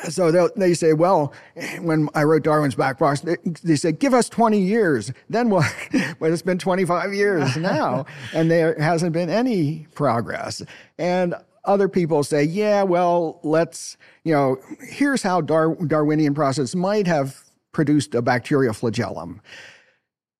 [0.09, 1.33] so they say, well,
[1.81, 5.11] when I wrote Darwin's Black Box, they, they said, give us 20 years.
[5.29, 5.71] Then what?
[6.19, 10.61] well, it's been 25 years now, and there hasn't been any progress.
[10.97, 11.33] And
[11.65, 17.43] other people say, yeah, well, let's, you know, here's how Dar- Darwinian process might have
[17.71, 19.41] produced a bacterial flagellum.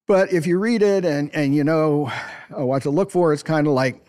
[0.08, 2.12] But if you read it and, and you know
[2.58, 4.04] uh, what to look for, it's kind of like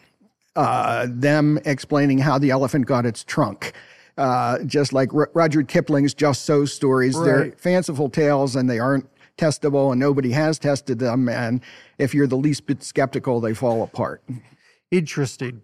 [0.57, 3.73] uh, them explaining how the elephant got its trunk.
[4.19, 7.17] Uh, just like R- Roger Kipling's Just So stories.
[7.17, 7.25] Right.
[7.25, 9.09] They're fanciful tales and they aren't
[9.39, 11.29] testable and nobody has tested them.
[11.29, 11.63] And
[11.99, 14.23] if you're the least bit skeptical, they fall apart.
[14.91, 15.63] Interesting.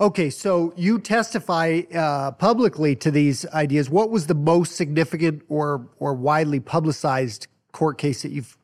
[0.00, 3.90] Okay, so you testify uh, publicly to these ideas.
[3.90, 8.56] What was the most significant or or widely publicized court case that you've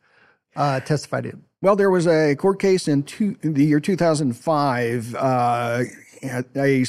[0.56, 1.42] uh, testified in?
[1.62, 5.14] Well, there was a court case in, two, in the year 2005.
[5.14, 5.85] Uh,
[6.25, 6.85] a,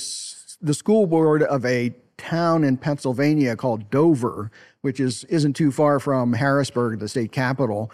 [0.62, 4.50] the school board of a town in Pennsylvania called Dover,
[4.82, 7.92] which is isn't too far from Harrisburg, the state capital.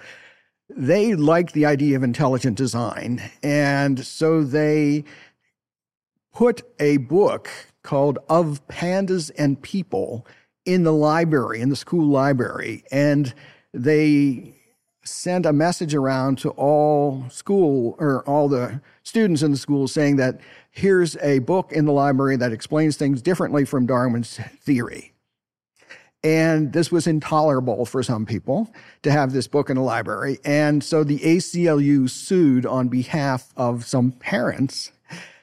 [0.70, 5.04] They liked the idea of intelligent design, and so they
[6.34, 7.50] put a book
[7.84, 10.26] called Of Pandas and People
[10.66, 13.34] in the library, in the school library, and
[13.74, 14.59] they
[15.10, 20.18] sent a message around to all school or all the students in the school saying
[20.18, 20.40] that
[20.72, 25.14] here's a book in the library that explains things differently from Darwin's theory.
[26.24, 28.72] And this was intolerable for some people
[29.04, 30.40] to have this book in the library.
[30.44, 34.92] And so the ACLU sued on behalf of some parents.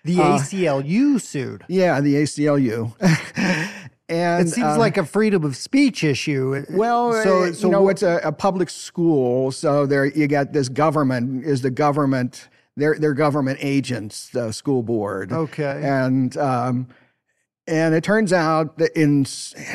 [0.05, 1.64] The uh, ACLU sued.
[1.68, 2.92] Yeah, the ACLU.
[4.09, 6.64] and it seems uh, like a freedom of speech issue.
[6.71, 10.69] Well, so, so you know, it's a, a, public school, so there you got this
[10.69, 12.49] government is the government.
[12.77, 15.33] They're they're government agents, the school board.
[15.33, 16.88] Okay, and um,
[17.66, 19.27] and it turns out that in,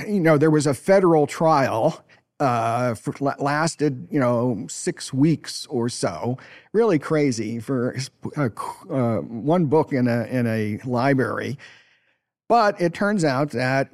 [0.08, 2.04] you know, there was a federal trial
[2.39, 6.38] uh, for, lasted, you know, six weeks or so.
[6.74, 7.96] Really crazy for
[8.38, 8.50] uh,
[8.89, 11.58] uh, one book in a in a library.
[12.48, 13.89] But it turns out that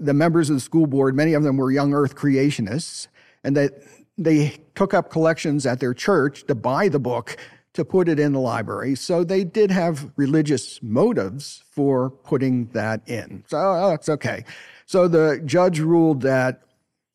[0.00, 3.06] the members of the school board, many of them were young Earth creationists,
[3.44, 3.82] and that
[4.18, 7.36] they took up collections at their church to buy the book
[7.72, 8.94] to put it in the library.
[8.96, 13.44] So they did have religious motives for putting that in.
[13.46, 14.44] So oh, that's okay.
[14.86, 16.62] So the judge ruled that,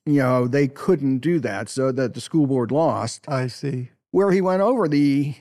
[0.06, 3.26] you know, they couldn't do that, so that the school board lost.
[3.28, 3.90] I see.
[4.12, 5.36] Where he went over the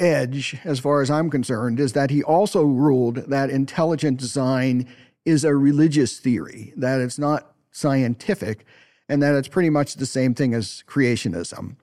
[0.00, 4.88] edge, as far as I'm concerned, is that he also ruled that intelligent design
[5.28, 8.64] is a religious theory, that it's not scientific,
[9.10, 11.76] and that it's pretty much the same thing as creationism.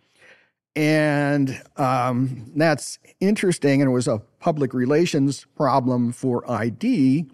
[0.76, 3.82] And um, that's interesting.
[3.82, 7.28] And it was a public relations problem for ID.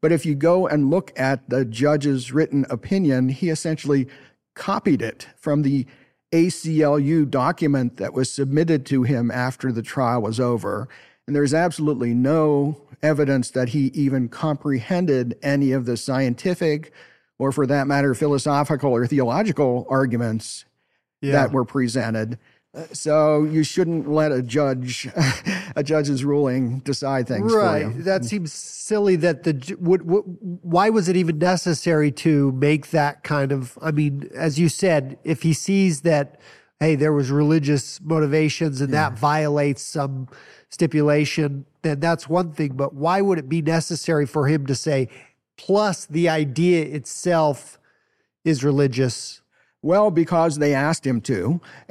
[0.00, 4.08] But if you go and look at the judge's written opinion, he essentially
[4.54, 5.86] copied it from the
[6.32, 10.88] ACLU document that was submitted to him after the trial was over.
[11.26, 16.92] And there's absolutely no evidence that he even comprehended any of the scientific,
[17.38, 20.64] or for that matter, philosophical or theological arguments
[21.20, 21.32] yeah.
[21.32, 22.38] that were presented.
[22.72, 25.08] Uh, so you shouldn't let a judge,
[25.76, 28.04] a judge's ruling, decide things right.
[28.04, 28.24] That mm.
[28.24, 29.16] seems silly.
[29.16, 33.76] That the would, why was it even necessary to make that kind of?
[33.82, 36.40] I mean, as you said, if he sees that,
[36.80, 39.10] hey, there was religious motivations and yeah.
[39.10, 40.28] that violates some
[40.70, 42.72] stipulation, then that's one thing.
[42.72, 45.08] But why would it be necessary for him to say,
[45.56, 47.78] plus the idea itself
[48.44, 49.42] is religious?
[49.82, 51.60] Well, because they asked him to,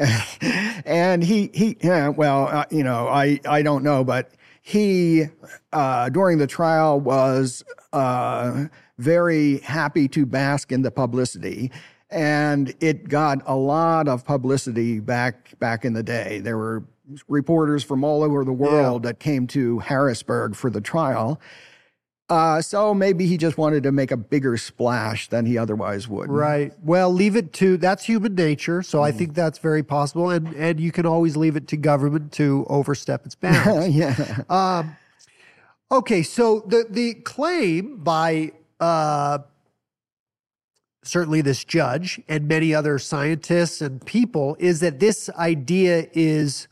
[0.85, 5.25] and he he yeah, well, uh, you know, I I don't know, but he
[5.73, 8.65] uh, during the trial was uh,
[8.99, 11.71] very happy to bask in the publicity,
[12.09, 16.39] and it got a lot of publicity back back in the day.
[16.39, 16.83] There were
[17.27, 19.09] reporters from all over the world yeah.
[19.09, 21.39] that came to Harrisburg for the trial
[22.29, 26.29] uh, so maybe he just wanted to make a bigger splash than he otherwise would.
[26.29, 26.71] Right.
[26.83, 28.83] Well, leave it to that's human nature.
[28.83, 29.05] So mm.
[29.05, 32.67] I think that's very possible, and and you can always leave it to government to
[32.69, 33.89] overstep its bounds.
[33.89, 34.43] yeah.
[34.47, 34.95] Um,
[35.91, 36.21] okay.
[36.21, 39.39] So the the claim by uh,
[41.03, 46.67] certainly this judge and many other scientists and people is that this idea is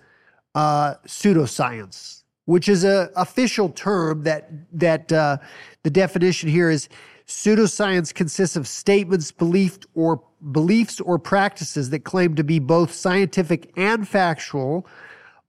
[0.56, 5.38] uh, pseudoscience which is a official term that that uh,
[5.84, 6.90] the definition here is
[7.28, 13.70] pseudoscience consists of statements, belief, or beliefs or practices that claim to be both scientific
[13.76, 14.88] and factual,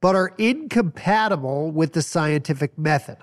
[0.00, 3.16] but are incompatible with the scientific method.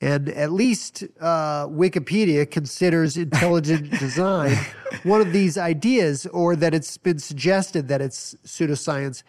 [0.00, 4.56] And at least uh, Wikipedia considers intelligent design
[5.02, 9.22] one of these ideas, or that it's been suggested that it's pseudoscience.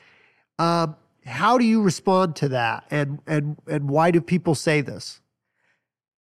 [0.60, 5.20] Um, how do you respond to that, and and and why do people say this?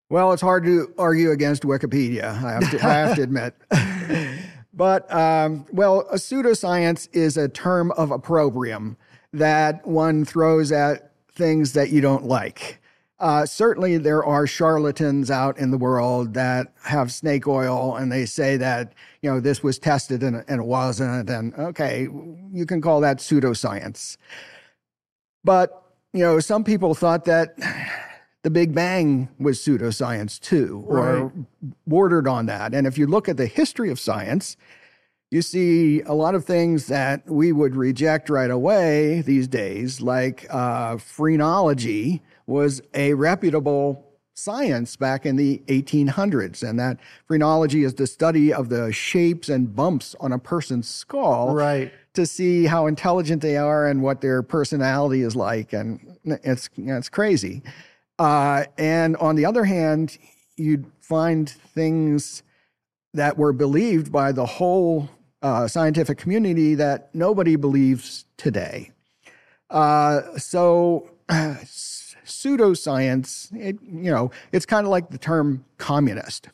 [0.09, 2.25] Well, it's hard to argue against Wikipedia.
[2.25, 3.55] I have to, I have to admit.
[4.73, 8.97] but um, well, a pseudoscience is a term of opprobrium
[9.31, 12.80] that one throws at things that you don't like.
[13.21, 18.25] Uh, certainly, there are charlatans out in the world that have snake oil and they
[18.25, 21.29] say that, you know, this was tested and, and it wasn't.
[21.29, 22.07] And okay,
[22.51, 24.17] you can call that pseudoscience.
[25.43, 27.55] But, you know, some people thought that
[28.41, 31.31] the Big Bang was pseudoscience too, or right.
[31.85, 32.73] bordered on that.
[32.73, 34.57] And if you look at the history of science,
[35.29, 40.47] you see a lot of things that we would reject right away these days, like
[40.49, 46.67] uh, phrenology was a reputable science back in the 1800s.
[46.67, 51.55] And that phrenology is the study of the shapes and bumps on a person's skull.
[51.55, 56.69] Right to see how intelligent they are and what their personality is like, and it's
[56.77, 57.61] it's crazy.
[58.19, 60.17] Uh, and on the other hand,
[60.57, 62.43] you'd find things
[63.13, 65.09] that were believed by the whole
[65.41, 68.91] uh, scientific community that nobody believes today.
[69.69, 71.09] Uh, so
[72.25, 76.49] pseudoscience, it, you know, it's kind of like the term communist.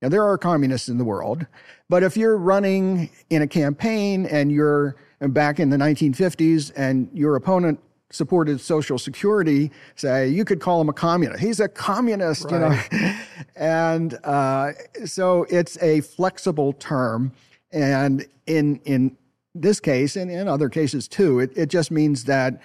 [0.00, 1.46] Now, there are communists in the world,
[1.88, 7.36] But if you're running in a campaign and you're back in the 1950s and your
[7.36, 7.78] opponent
[8.10, 11.40] supported Social Security, say you could call him a communist.
[11.40, 12.52] He's a communist, right.
[12.92, 13.16] you know.
[13.56, 14.72] and uh,
[15.04, 17.32] so it's a flexible term,
[17.70, 19.16] and in in
[19.54, 22.60] this case and in other cases too, it, it just means that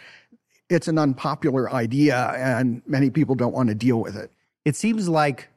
[0.69, 4.31] it's an unpopular idea and many people don't want to deal with it.
[4.65, 5.49] It seems like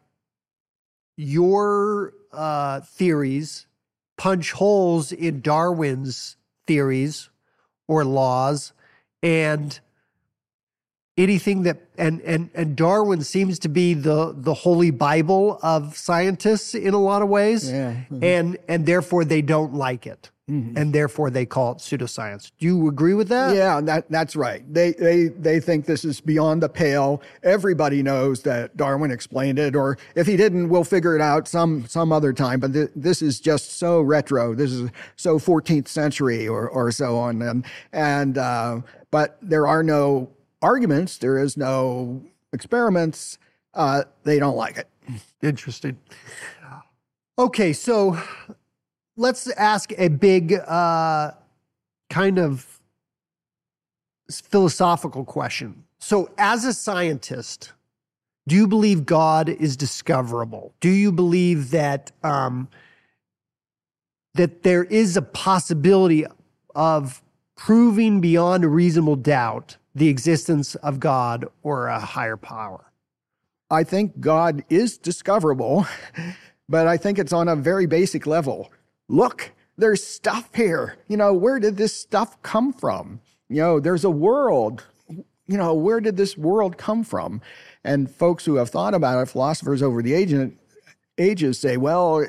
[1.17, 3.67] your uh, theories
[4.17, 6.37] punch holes in Darwin's
[6.67, 7.31] theories
[7.89, 8.73] or laws
[9.23, 9.81] and
[11.21, 16.75] anything that and and and Darwin seems to be the the holy bible of scientists
[16.75, 17.71] in a lot of ways.
[17.71, 17.93] Yeah.
[17.93, 18.25] mm-hmm.
[18.25, 20.31] and and therefore they don't like it.
[20.51, 20.77] Mm-hmm.
[20.77, 22.51] and therefore they call it pseudoscience.
[22.59, 23.55] Do you agree with that?
[23.55, 24.65] Yeah that that's right.
[24.73, 27.23] They they they think this is beyond the pale.
[27.45, 31.87] Everybody knows that Darwin explained it or if he didn't we'll figure it out some
[31.87, 32.59] some other time.
[32.59, 34.57] But th- this is just so retro.
[34.57, 37.43] This is so 14th century or or so on.
[37.43, 38.81] And and uh,
[39.13, 40.31] but there are no
[40.63, 43.39] arguments, there is no experiments.
[43.75, 44.89] Uh, they don't like it.
[45.43, 45.99] Interesting.
[47.39, 48.21] Okay, so
[49.17, 51.33] let's ask a big uh,
[52.11, 52.81] kind of
[54.31, 55.85] philosophical question.
[55.99, 57.73] So, as a scientist,
[58.47, 60.75] do you believe God is discoverable?
[60.81, 62.69] Do you believe that um,
[64.35, 66.25] that there is a possibility
[66.75, 67.23] of
[67.57, 72.91] proving beyond a reasonable doubt the existence of God or a higher power?
[73.71, 75.87] I think God is discoverable,
[76.69, 78.73] but I think it's on a very basic level.
[79.09, 80.97] Look, there's stuff here.
[81.07, 83.21] You know, where did this stuff come from?
[83.51, 84.87] You know, there's a world.
[85.47, 87.43] You know, where did this world come from?
[87.85, 90.35] And folks who have thought about it, philosophers over the age,
[91.19, 92.27] ages say, well,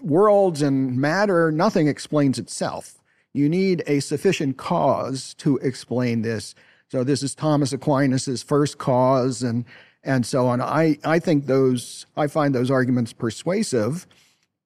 [0.00, 3.01] worlds and matter, nothing explains itself
[3.34, 6.54] you need a sufficient cause to explain this.
[6.88, 9.64] So this is Thomas Aquinas's first cause and
[10.04, 10.60] and so on.
[10.60, 14.06] I, I think those I find those arguments persuasive,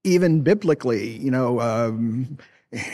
[0.02, 1.16] even biblically.
[1.18, 2.38] You know, um,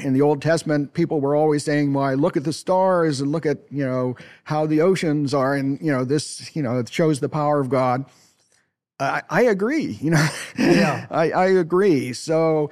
[0.02, 3.46] in the Old Testament, people were always saying, "Why, look at the stars and look
[3.46, 7.20] at you know how the oceans are," and you know this you know it shows
[7.20, 8.04] the power of God.
[9.00, 9.98] I, I agree.
[10.00, 12.12] You know, yeah, I, I agree.
[12.12, 12.70] So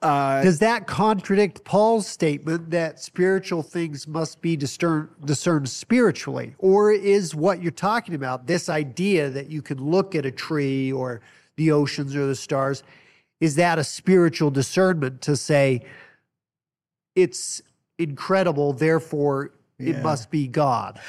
[0.00, 6.54] uh, Does that contradict Paul's statement that spiritual things must be discern, discerned spiritually?
[6.58, 10.92] Or is what you're talking about, this idea that you can look at a tree
[10.92, 11.20] or
[11.56, 12.82] the oceans or the stars,
[13.40, 15.84] is that a spiritual discernment to say
[17.14, 17.60] it's
[17.98, 19.90] incredible, therefore yeah.
[19.90, 21.00] it must be God?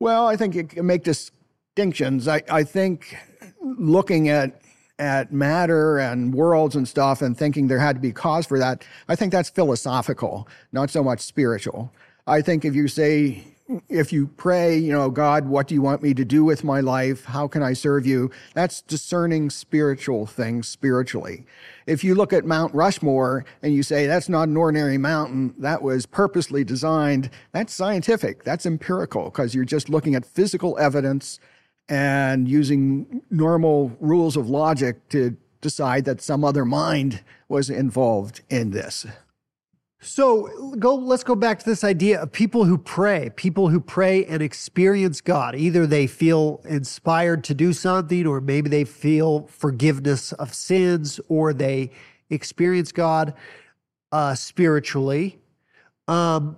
[0.00, 2.28] Well, I think you can make distinctions.
[2.28, 3.16] I, I think
[3.60, 4.60] looking at
[4.98, 8.84] at matter and worlds and stuff and thinking there had to be cause for that,
[9.08, 11.92] I think that's philosophical, not so much spiritual.
[12.26, 13.44] I think if you say,
[13.88, 16.80] if you pray, you know, God, what do you want me to do with my
[16.80, 17.26] life?
[17.26, 18.30] How can I serve you?
[18.54, 21.44] That's discerning spiritual things spiritually.
[21.86, 25.82] If you look at Mount Rushmore and you say, that's not an ordinary mountain, that
[25.82, 31.38] was purposely designed, that's scientific, that's empirical, because you're just looking at physical evidence
[31.88, 38.70] and using normal rules of logic to decide that some other mind was involved in
[38.70, 39.06] this.
[40.00, 44.24] So go let's go back to this idea of people who pray, people who pray
[44.26, 45.56] and experience God.
[45.56, 51.52] Either they feel inspired to do something or maybe they feel forgiveness of sins or
[51.52, 51.90] they
[52.30, 53.34] experience God
[54.12, 55.40] uh, spiritually.
[56.06, 56.56] Um,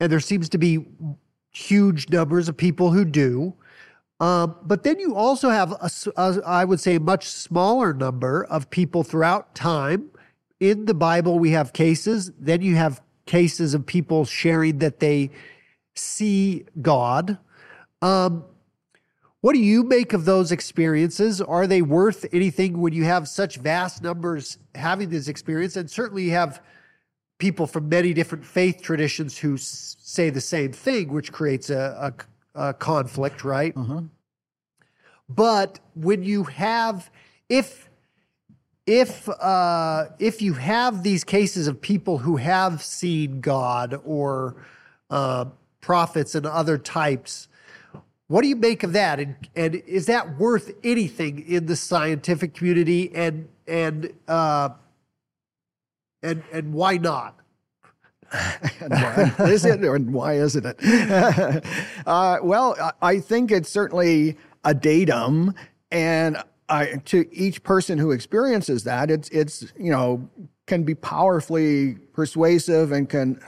[0.00, 0.86] and there seems to be
[1.50, 3.54] huge numbers of people who do.
[4.22, 8.44] Um, but then you also have, a, a, I would say, a much smaller number
[8.44, 10.10] of people throughout time.
[10.60, 12.30] In the Bible, we have cases.
[12.38, 15.32] Then you have cases of people sharing that they
[15.96, 17.36] see God.
[18.00, 18.44] Um,
[19.40, 21.40] what do you make of those experiences?
[21.40, 25.74] Are they worth anything when you have such vast numbers having this experience?
[25.74, 26.62] And certainly you have
[27.38, 31.98] people from many different faith traditions who s- say the same thing, which creates a,
[32.00, 32.14] a
[32.54, 33.76] uh, conflict, right?
[33.76, 34.02] Uh-huh.
[35.28, 37.10] But when you have,
[37.48, 37.88] if
[38.86, 44.56] if uh, if you have these cases of people who have seen God or
[45.10, 45.46] uh,
[45.80, 47.48] prophets and other types,
[48.26, 49.20] what do you make of that?
[49.20, 53.14] And and is that worth anything in the scientific community?
[53.14, 54.70] And and uh,
[56.22, 57.38] and and why not?
[58.88, 61.64] why is it and why isn't it?
[62.06, 65.54] uh, well, I think it's certainly a datum,
[65.90, 70.28] and I, to each person who experiences that, it's it's you know
[70.66, 73.40] can be powerfully persuasive and can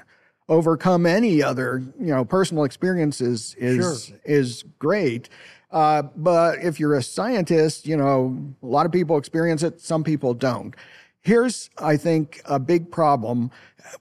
[0.49, 4.19] overcome any other you know personal experiences is Sure.
[4.25, 5.29] is great.
[5.71, 10.05] Uh, but if you're a scientist, you know a lot of people experience it, some
[10.05, 10.75] people don't.
[11.25, 13.51] Here's, I think, a big problem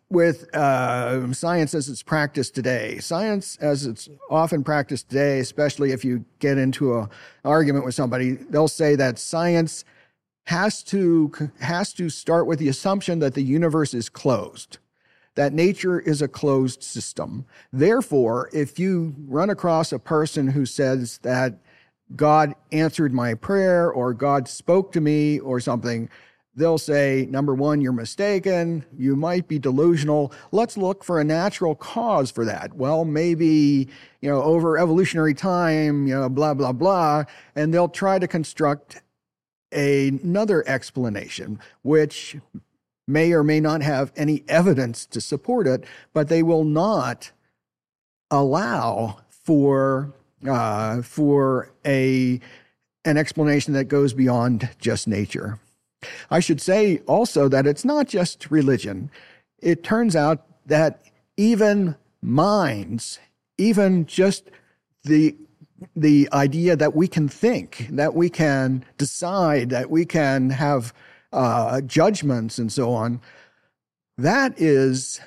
[0.09, 2.99] with uh, science as it's practiced today.
[2.99, 7.09] Science as it's often practiced today, especially if you get into a
[7.45, 9.85] argument with somebody, they'll say that science
[10.47, 14.77] has to has to start with the assumption that the universe is closed
[15.35, 17.45] that nature is a closed system.
[17.71, 21.59] Therefore, if you run across a person who says that
[22.15, 26.09] God answered my prayer or God spoke to me or something,
[26.55, 28.85] they'll say, number one, you're mistaken.
[28.97, 30.31] You might be delusional.
[30.51, 32.73] Let's look for a natural cause for that.
[32.75, 33.87] Well, maybe,
[34.21, 37.23] you know, over evolutionary time, you know, blah, blah, blah.
[37.55, 39.01] And they'll try to construct
[39.71, 42.37] another explanation, which
[43.07, 45.83] may or may not have any evidence to support it,
[46.13, 47.31] but they will not
[48.31, 50.13] allow for
[50.47, 52.39] uh, for a
[53.05, 55.59] an explanation that goes beyond just nature.
[56.29, 59.09] I should say also that it's not just religion.
[59.59, 61.03] It turns out that
[61.37, 63.19] even minds,
[63.57, 64.49] even just
[65.03, 65.35] the
[65.97, 70.93] the idea that we can think, that we can decide, that we can have
[71.33, 73.19] uh, judgments and so on,
[74.17, 75.19] that is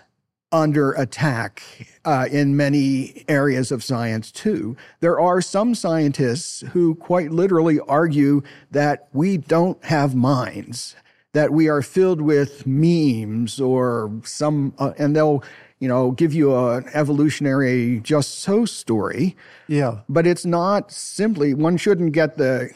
[0.52, 1.62] under attack
[2.04, 4.76] uh, in many areas of science too.
[5.00, 10.94] There are some scientists who quite literally argue that we don't have minds,
[11.32, 15.42] that we are filled with memes or some, uh, and they'll
[15.78, 19.36] you know give you an evolutionary just so story
[19.68, 19.98] Yeah.
[20.08, 22.70] but it's not simply one shouldn't get the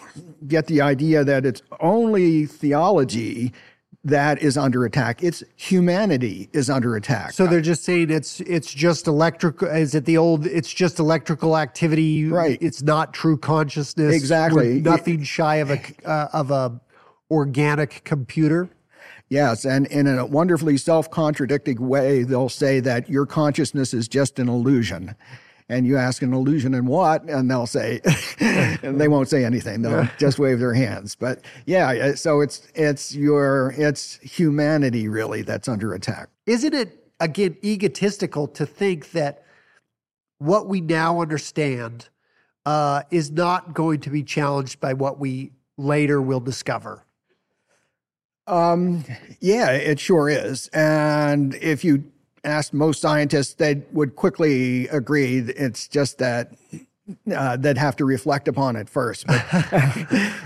[0.46, 3.54] get the idea that it's only theology
[4.02, 8.72] that is under attack it's humanity is under attack So they're just saying it's it's
[8.72, 9.68] just electrical.
[9.68, 10.46] Is it the old?
[10.46, 12.24] It's just electrical activity.
[12.26, 12.58] Right.
[12.62, 14.14] It's not true consciousness.
[14.14, 14.80] Exactly.
[14.80, 16.80] We're nothing shy of a uh, of a
[17.30, 18.70] organic computer.
[19.28, 24.48] yes and in a wonderfully self-contradicting way they'll say that your consciousness is just an
[24.48, 25.14] illusion
[25.70, 28.00] and you ask an illusion in what and they'll say
[28.40, 33.14] and they won't say anything they'll just wave their hands but yeah so it's it's
[33.14, 39.44] your it's humanity really that's under attack Isn't it again egotistical to think that
[40.38, 42.08] what we now understand
[42.66, 47.04] uh, is not going to be challenged by what we later will discover?
[48.46, 49.04] Um,
[49.38, 50.68] yeah, it sure is.
[50.68, 52.04] And if you
[52.44, 55.38] asked most scientists, they would quickly agree.
[55.38, 56.52] It's just that
[57.34, 59.26] uh, they'd have to reflect upon it first.
[59.26, 59.44] But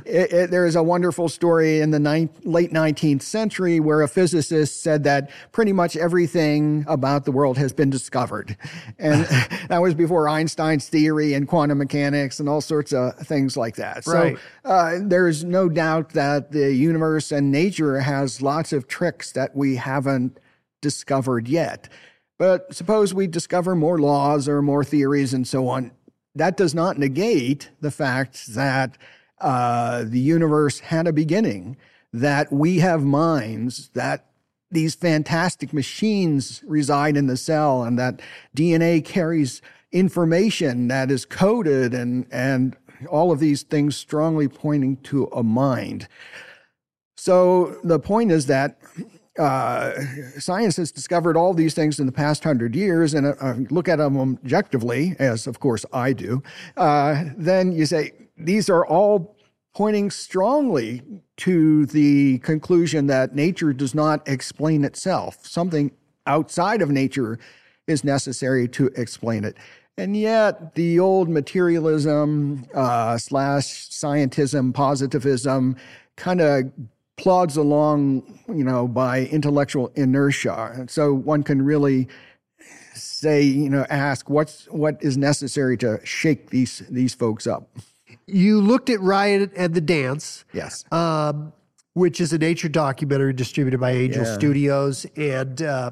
[0.06, 1.98] it, it, there is a wonderful story in the
[2.44, 7.72] late 19th century where a physicist said that pretty much everything about the world has
[7.72, 8.56] been discovered.
[8.98, 9.24] And
[9.68, 14.06] that was before Einstein's theory and quantum mechanics and all sorts of things like that.
[14.06, 14.36] Right.
[14.64, 19.54] So uh, there's no doubt that the universe and nature has lots of tricks that
[19.54, 20.38] we haven't
[20.84, 21.88] discovered yet.
[22.38, 25.92] But suppose we discover more laws or more theories and so on.
[26.34, 28.98] That does not negate the fact that
[29.40, 31.78] uh, the universe had a beginning,
[32.12, 34.26] that we have minds, that
[34.70, 38.20] these fantastic machines reside in the cell, and that
[38.54, 42.76] DNA carries information that is coded and, and
[43.08, 46.08] all of these things strongly pointing to a mind.
[47.16, 48.76] So the point is that
[49.38, 49.92] uh,
[50.38, 53.98] science has discovered all these things in the past hundred years, and uh, look at
[53.98, 56.42] them objectively, as of course I do.
[56.76, 59.36] Uh, then you say these are all
[59.74, 61.02] pointing strongly
[61.36, 65.44] to the conclusion that nature does not explain itself.
[65.46, 65.90] Something
[66.26, 67.38] outside of nature
[67.86, 69.56] is necessary to explain it.
[69.96, 75.76] And yet, the old materialism uh, slash scientism, positivism
[76.16, 76.72] kind of
[77.16, 80.72] plods along, you know, by intellectual inertia.
[80.74, 82.08] And so one can really
[82.94, 87.68] say, you know, ask what's what is necessary to shake these these folks up.
[88.26, 90.84] You looked at Riot and the Dance, Yes.
[90.92, 91.52] um,
[91.92, 94.34] which is a nature documentary distributed by Angel Yeah.
[94.34, 95.90] Studios, and uh,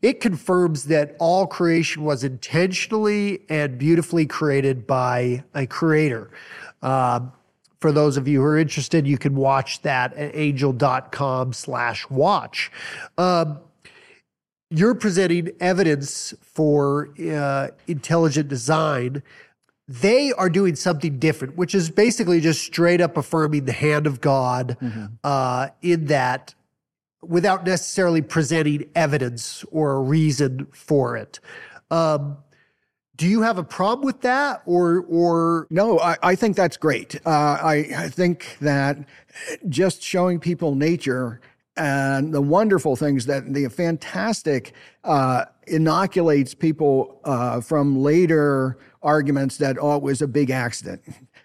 [0.00, 6.30] it confirms that all creation was intentionally and beautifully created by a creator.
[6.82, 7.32] Um,
[7.80, 12.70] for those of you who are interested, you can watch that at angel.com slash watch.
[13.18, 13.60] Um,
[14.70, 19.22] you're presenting evidence for uh, intelligent design.
[19.86, 24.20] They are doing something different, which is basically just straight up affirming the hand of
[24.20, 24.76] God
[25.22, 26.54] uh, in that
[27.22, 31.40] without necessarily presenting evidence or a reason for it.
[31.90, 32.38] Um,
[33.16, 35.66] do you have a problem with that or or?
[35.70, 37.16] No i, I think that's great.
[37.24, 38.98] Uh, I, I think that
[39.68, 41.40] just showing people nature
[41.76, 49.76] and the wonderful things that the fantastic uh, inoculates people uh, from later arguments that
[49.80, 51.02] oh it was a big accident.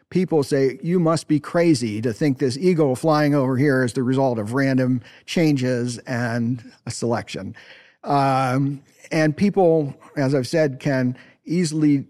[0.09, 4.01] People say you must be crazy to think this eagle flying over here is the
[4.01, 7.55] result of random changes and a selection.
[8.03, 11.17] Um, and people as i've said can
[11.49, 12.05] easily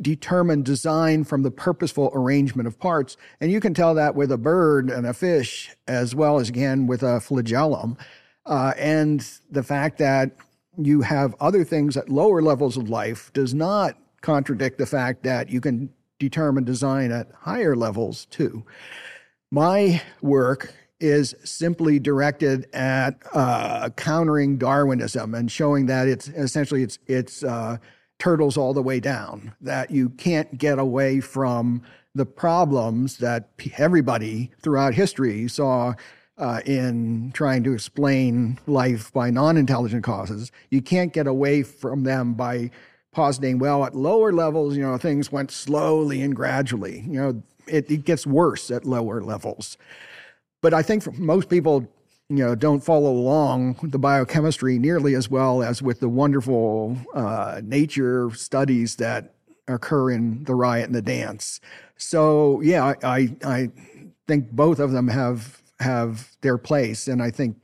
[0.00, 3.16] determine design from the purposeful arrangement of parts.
[3.40, 6.86] And you can tell that with a bird and a fish, as well as again
[6.86, 7.96] with a flagellum.
[8.46, 10.36] Uh, and the fact that
[10.78, 15.50] you have other things at lower levels of life does not contradict the fact that
[15.50, 18.64] you can determine design at higher levels too.
[19.50, 26.98] My work is simply directed at uh, countering Darwinism and showing that it's essentially it's
[27.06, 27.78] it's uh,
[28.20, 31.82] turtles all the way down, that you can't get away from
[32.14, 35.94] the problems that everybody throughout history saw
[36.38, 40.50] uh, in trying to explain life by non intelligent causes.
[40.70, 42.70] You can't get away from them by
[43.12, 47.00] positing, well, at lower levels, you know, things went slowly and gradually.
[47.00, 49.76] You know, it, it gets worse at lower levels.
[50.62, 51.88] But I think most people
[52.30, 57.60] you know, don't follow along the biochemistry nearly as well as with the wonderful uh,
[57.64, 59.34] nature studies that
[59.66, 61.60] occur in the riot and the dance.
[61.96, 63.70] So yeah, I I
[64.28, 67.56] think both of them have have their place, and I think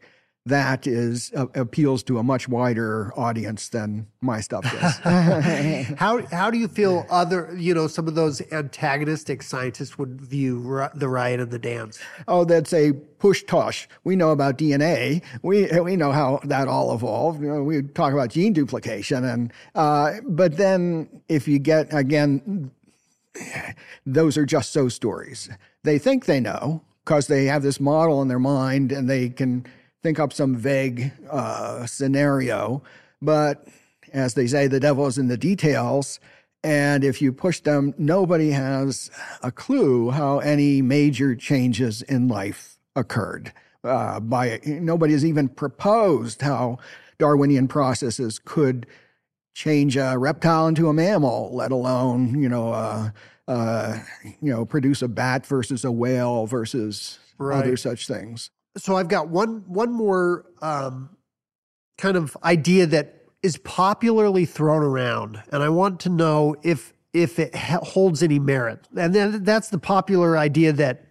[0.46, 4.96] that is uh, appeals to a much wider audience than my stuff does.
[5.98, 10.88] how how do you feel other you know some of those antagonistic scientists would view
[10.94, 11.98] the riot and the dance?
[12.28, 13.88] Oh, that's a push tush.
[14.04, 15.22] We know about DNA.
[15.42, 17.42] We we know how that all evolved.
[17.42, 22.70] You know, we talk about gene duplication, and uh, but then if you get again,
[24.06, 25.50] those are just so stories.
[25.82, 29.66] They think they know because they have this model in their mind, and they can
[30.06, 32.80] think up some vague uh, scenario.
[33.20, 33.66] But
[34.12, 36.20] as they say, the devil is in the details.
[36.62, 39.10] And if you push them, nobody has
[39.42, 43.52] a clue how any major changes in life occurred.
[43.82, 46.78] Uh, by nobody has even proposed how
[47.18, 48.86] Darwinian processes could
[49.54, 53.10] change a reptile into a mammal, let alone you know uh,
[53.46, 57.58] uh, you know produce a bat versus a whale versus right.
[57.58, 61.10] other such things so I've got one one more um,
[61.98, 67.38] kind of idea that is popularly thrown around, and I want to know if if
[67.38, 68.86] it holds any merit.
[68.96, 71.02] And then that's the popular idea that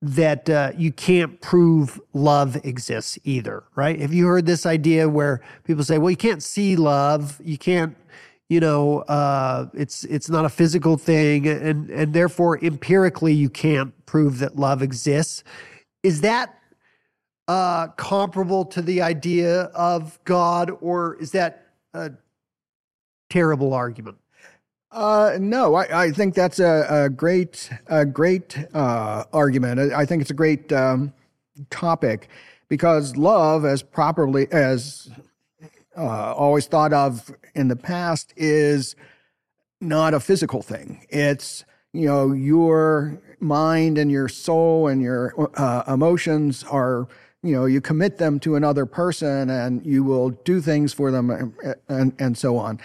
[0.00, 4.00] that uh, you can't prove love exists either, right?
[4.00, 7.96] Have you heard this idea where people say, "Well, you can't see love, you can't."
[8.50, 13.92] You know, uh, it's it's not a physical thing, and and therefore empirically you can't
[14.06, 15.44] prove that love exists.
[16.02, 16.57] Is that
[17.48, 22.12] uh, comparable to the idea of God, or is that a
[23.30, 24.18] terrible argument?
[24.90, 29.92] Uh, no, I, I, think that's a, a great, a great uh, argument.
[29.92, 31.12] I, think it's a great um,
[31.70, 32.28] topic
[32.68, 35.10] because love, as properly as
[35.96, 38.96] uh, always thought of in the past, is
[39.80, 41.06] not a physical thing.
[41.10, 47.08] It's you know your mind and your soul and your uh, emotions are
[47.48, 51.30] you know you commit them to another person and you will do things for them
[51.30, 51.54] and
[51.88, 52.78] and, and so on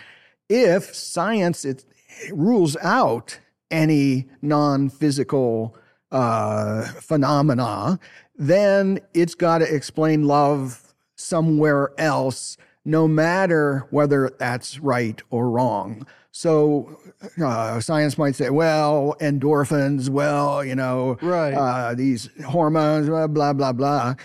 [0.50, 1.86] if science it,
[2.32, 3.40] rules out
[3.72, 5.76] any non-physical
[6.12, 8.00] uh, phenomena
[8.36, 16.06] then it's got to explain love somewhere else no matter whether that's right or wrong
[16.36, 16.98] so
[17.44, 21.54] uh, science might say, well, endorphins, well, you know, right.
[21.54, 24.16] Uh, these hormones, blah, blah, blah.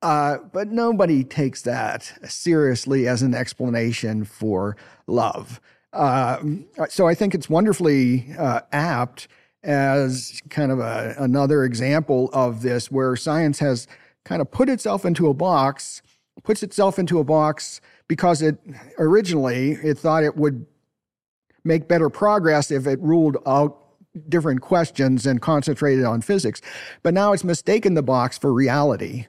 [0.00, 4.76] Uh, but nobody takes that seriously as an explanation for
[5.06, 5.60] love.
[5.92, 6.38] Uh,
[6.88, 9.26] so I think it's wonderfully uh, apt
[9.64, 13.88] as kind of a, another example of this, where science has
[14.24, 16.02] kind of put itself into a box,
[16.44, 18.58] puts itself into a box because it
[18.98, 20.66] originally it thought it would
[21.64, 23.84] make better progress if it ruled out
[24.28, 26.60] different questions and concentrated on physics.
[27.02, 29.26] But now it's mistaken the box for reality.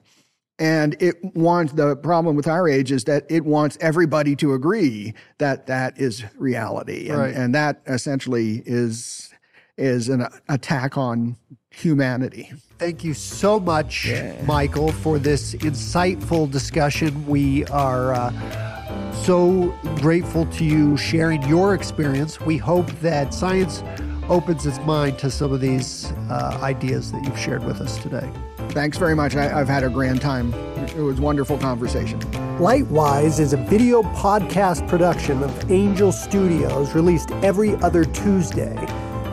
[0.60, 5.14] And it wants the problem with our age is that it wants everybody to agree
[5.38, 7.08] that that is reality.
[7.08, 7.34] And, right.
[7.34, 9.32] and that essentially is
[9.78, 11.36] is an attack on
[11.70, 12.52] humanity.
[12.78, 14.40] Thank you so much, yeah.
[14.44, 17.26] Michael, for this insightful discussion.
[17.26, 22.40] We are uh, so grateful to you sharing your experience.
[22.40, 23.82] We hope that science
[24.30, 28.30] opens its mind to some of these uh, ideas that you've shared with us today.
[28.70, 29.34] Thanks very much.
[29.34, 30.54] I, have had a grand time.
[30.96, 32.20] It was wonderful conversation.
[32.60, 38.76] Lightwise is a video podcast production of Angel Studios released every other Tuesday.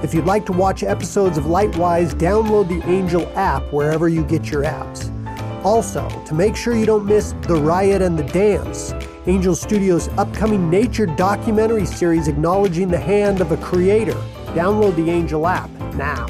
[0.03, 4.49] If you'd like to watch episodes of Lightwise, download the Angel app wherever you get
[4.49, 5.13] your apps.
[5.63, 8.93] Also, to make sure you don't miss The Riot and the Dance,
[9.27, 14.17] Angel Studios' upcoming nature documentary series acknowledging the hand of a creator.
[14.58, 16.26] Download the Angel app now.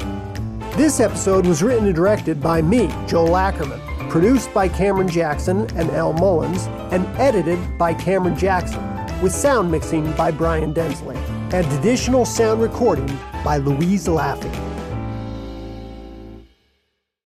[0.76, 5.90] This episode was written and directed by me, Joel Ackerman, produced by Cameron Jackson and
[5.92, 8.82] Al Mullins, and edited by Cameron Jackson,
[9.22, 11.16] with sound mixing by Brian Densley,
[11.54, 14.67] and additional sound recording by Louise Laffey.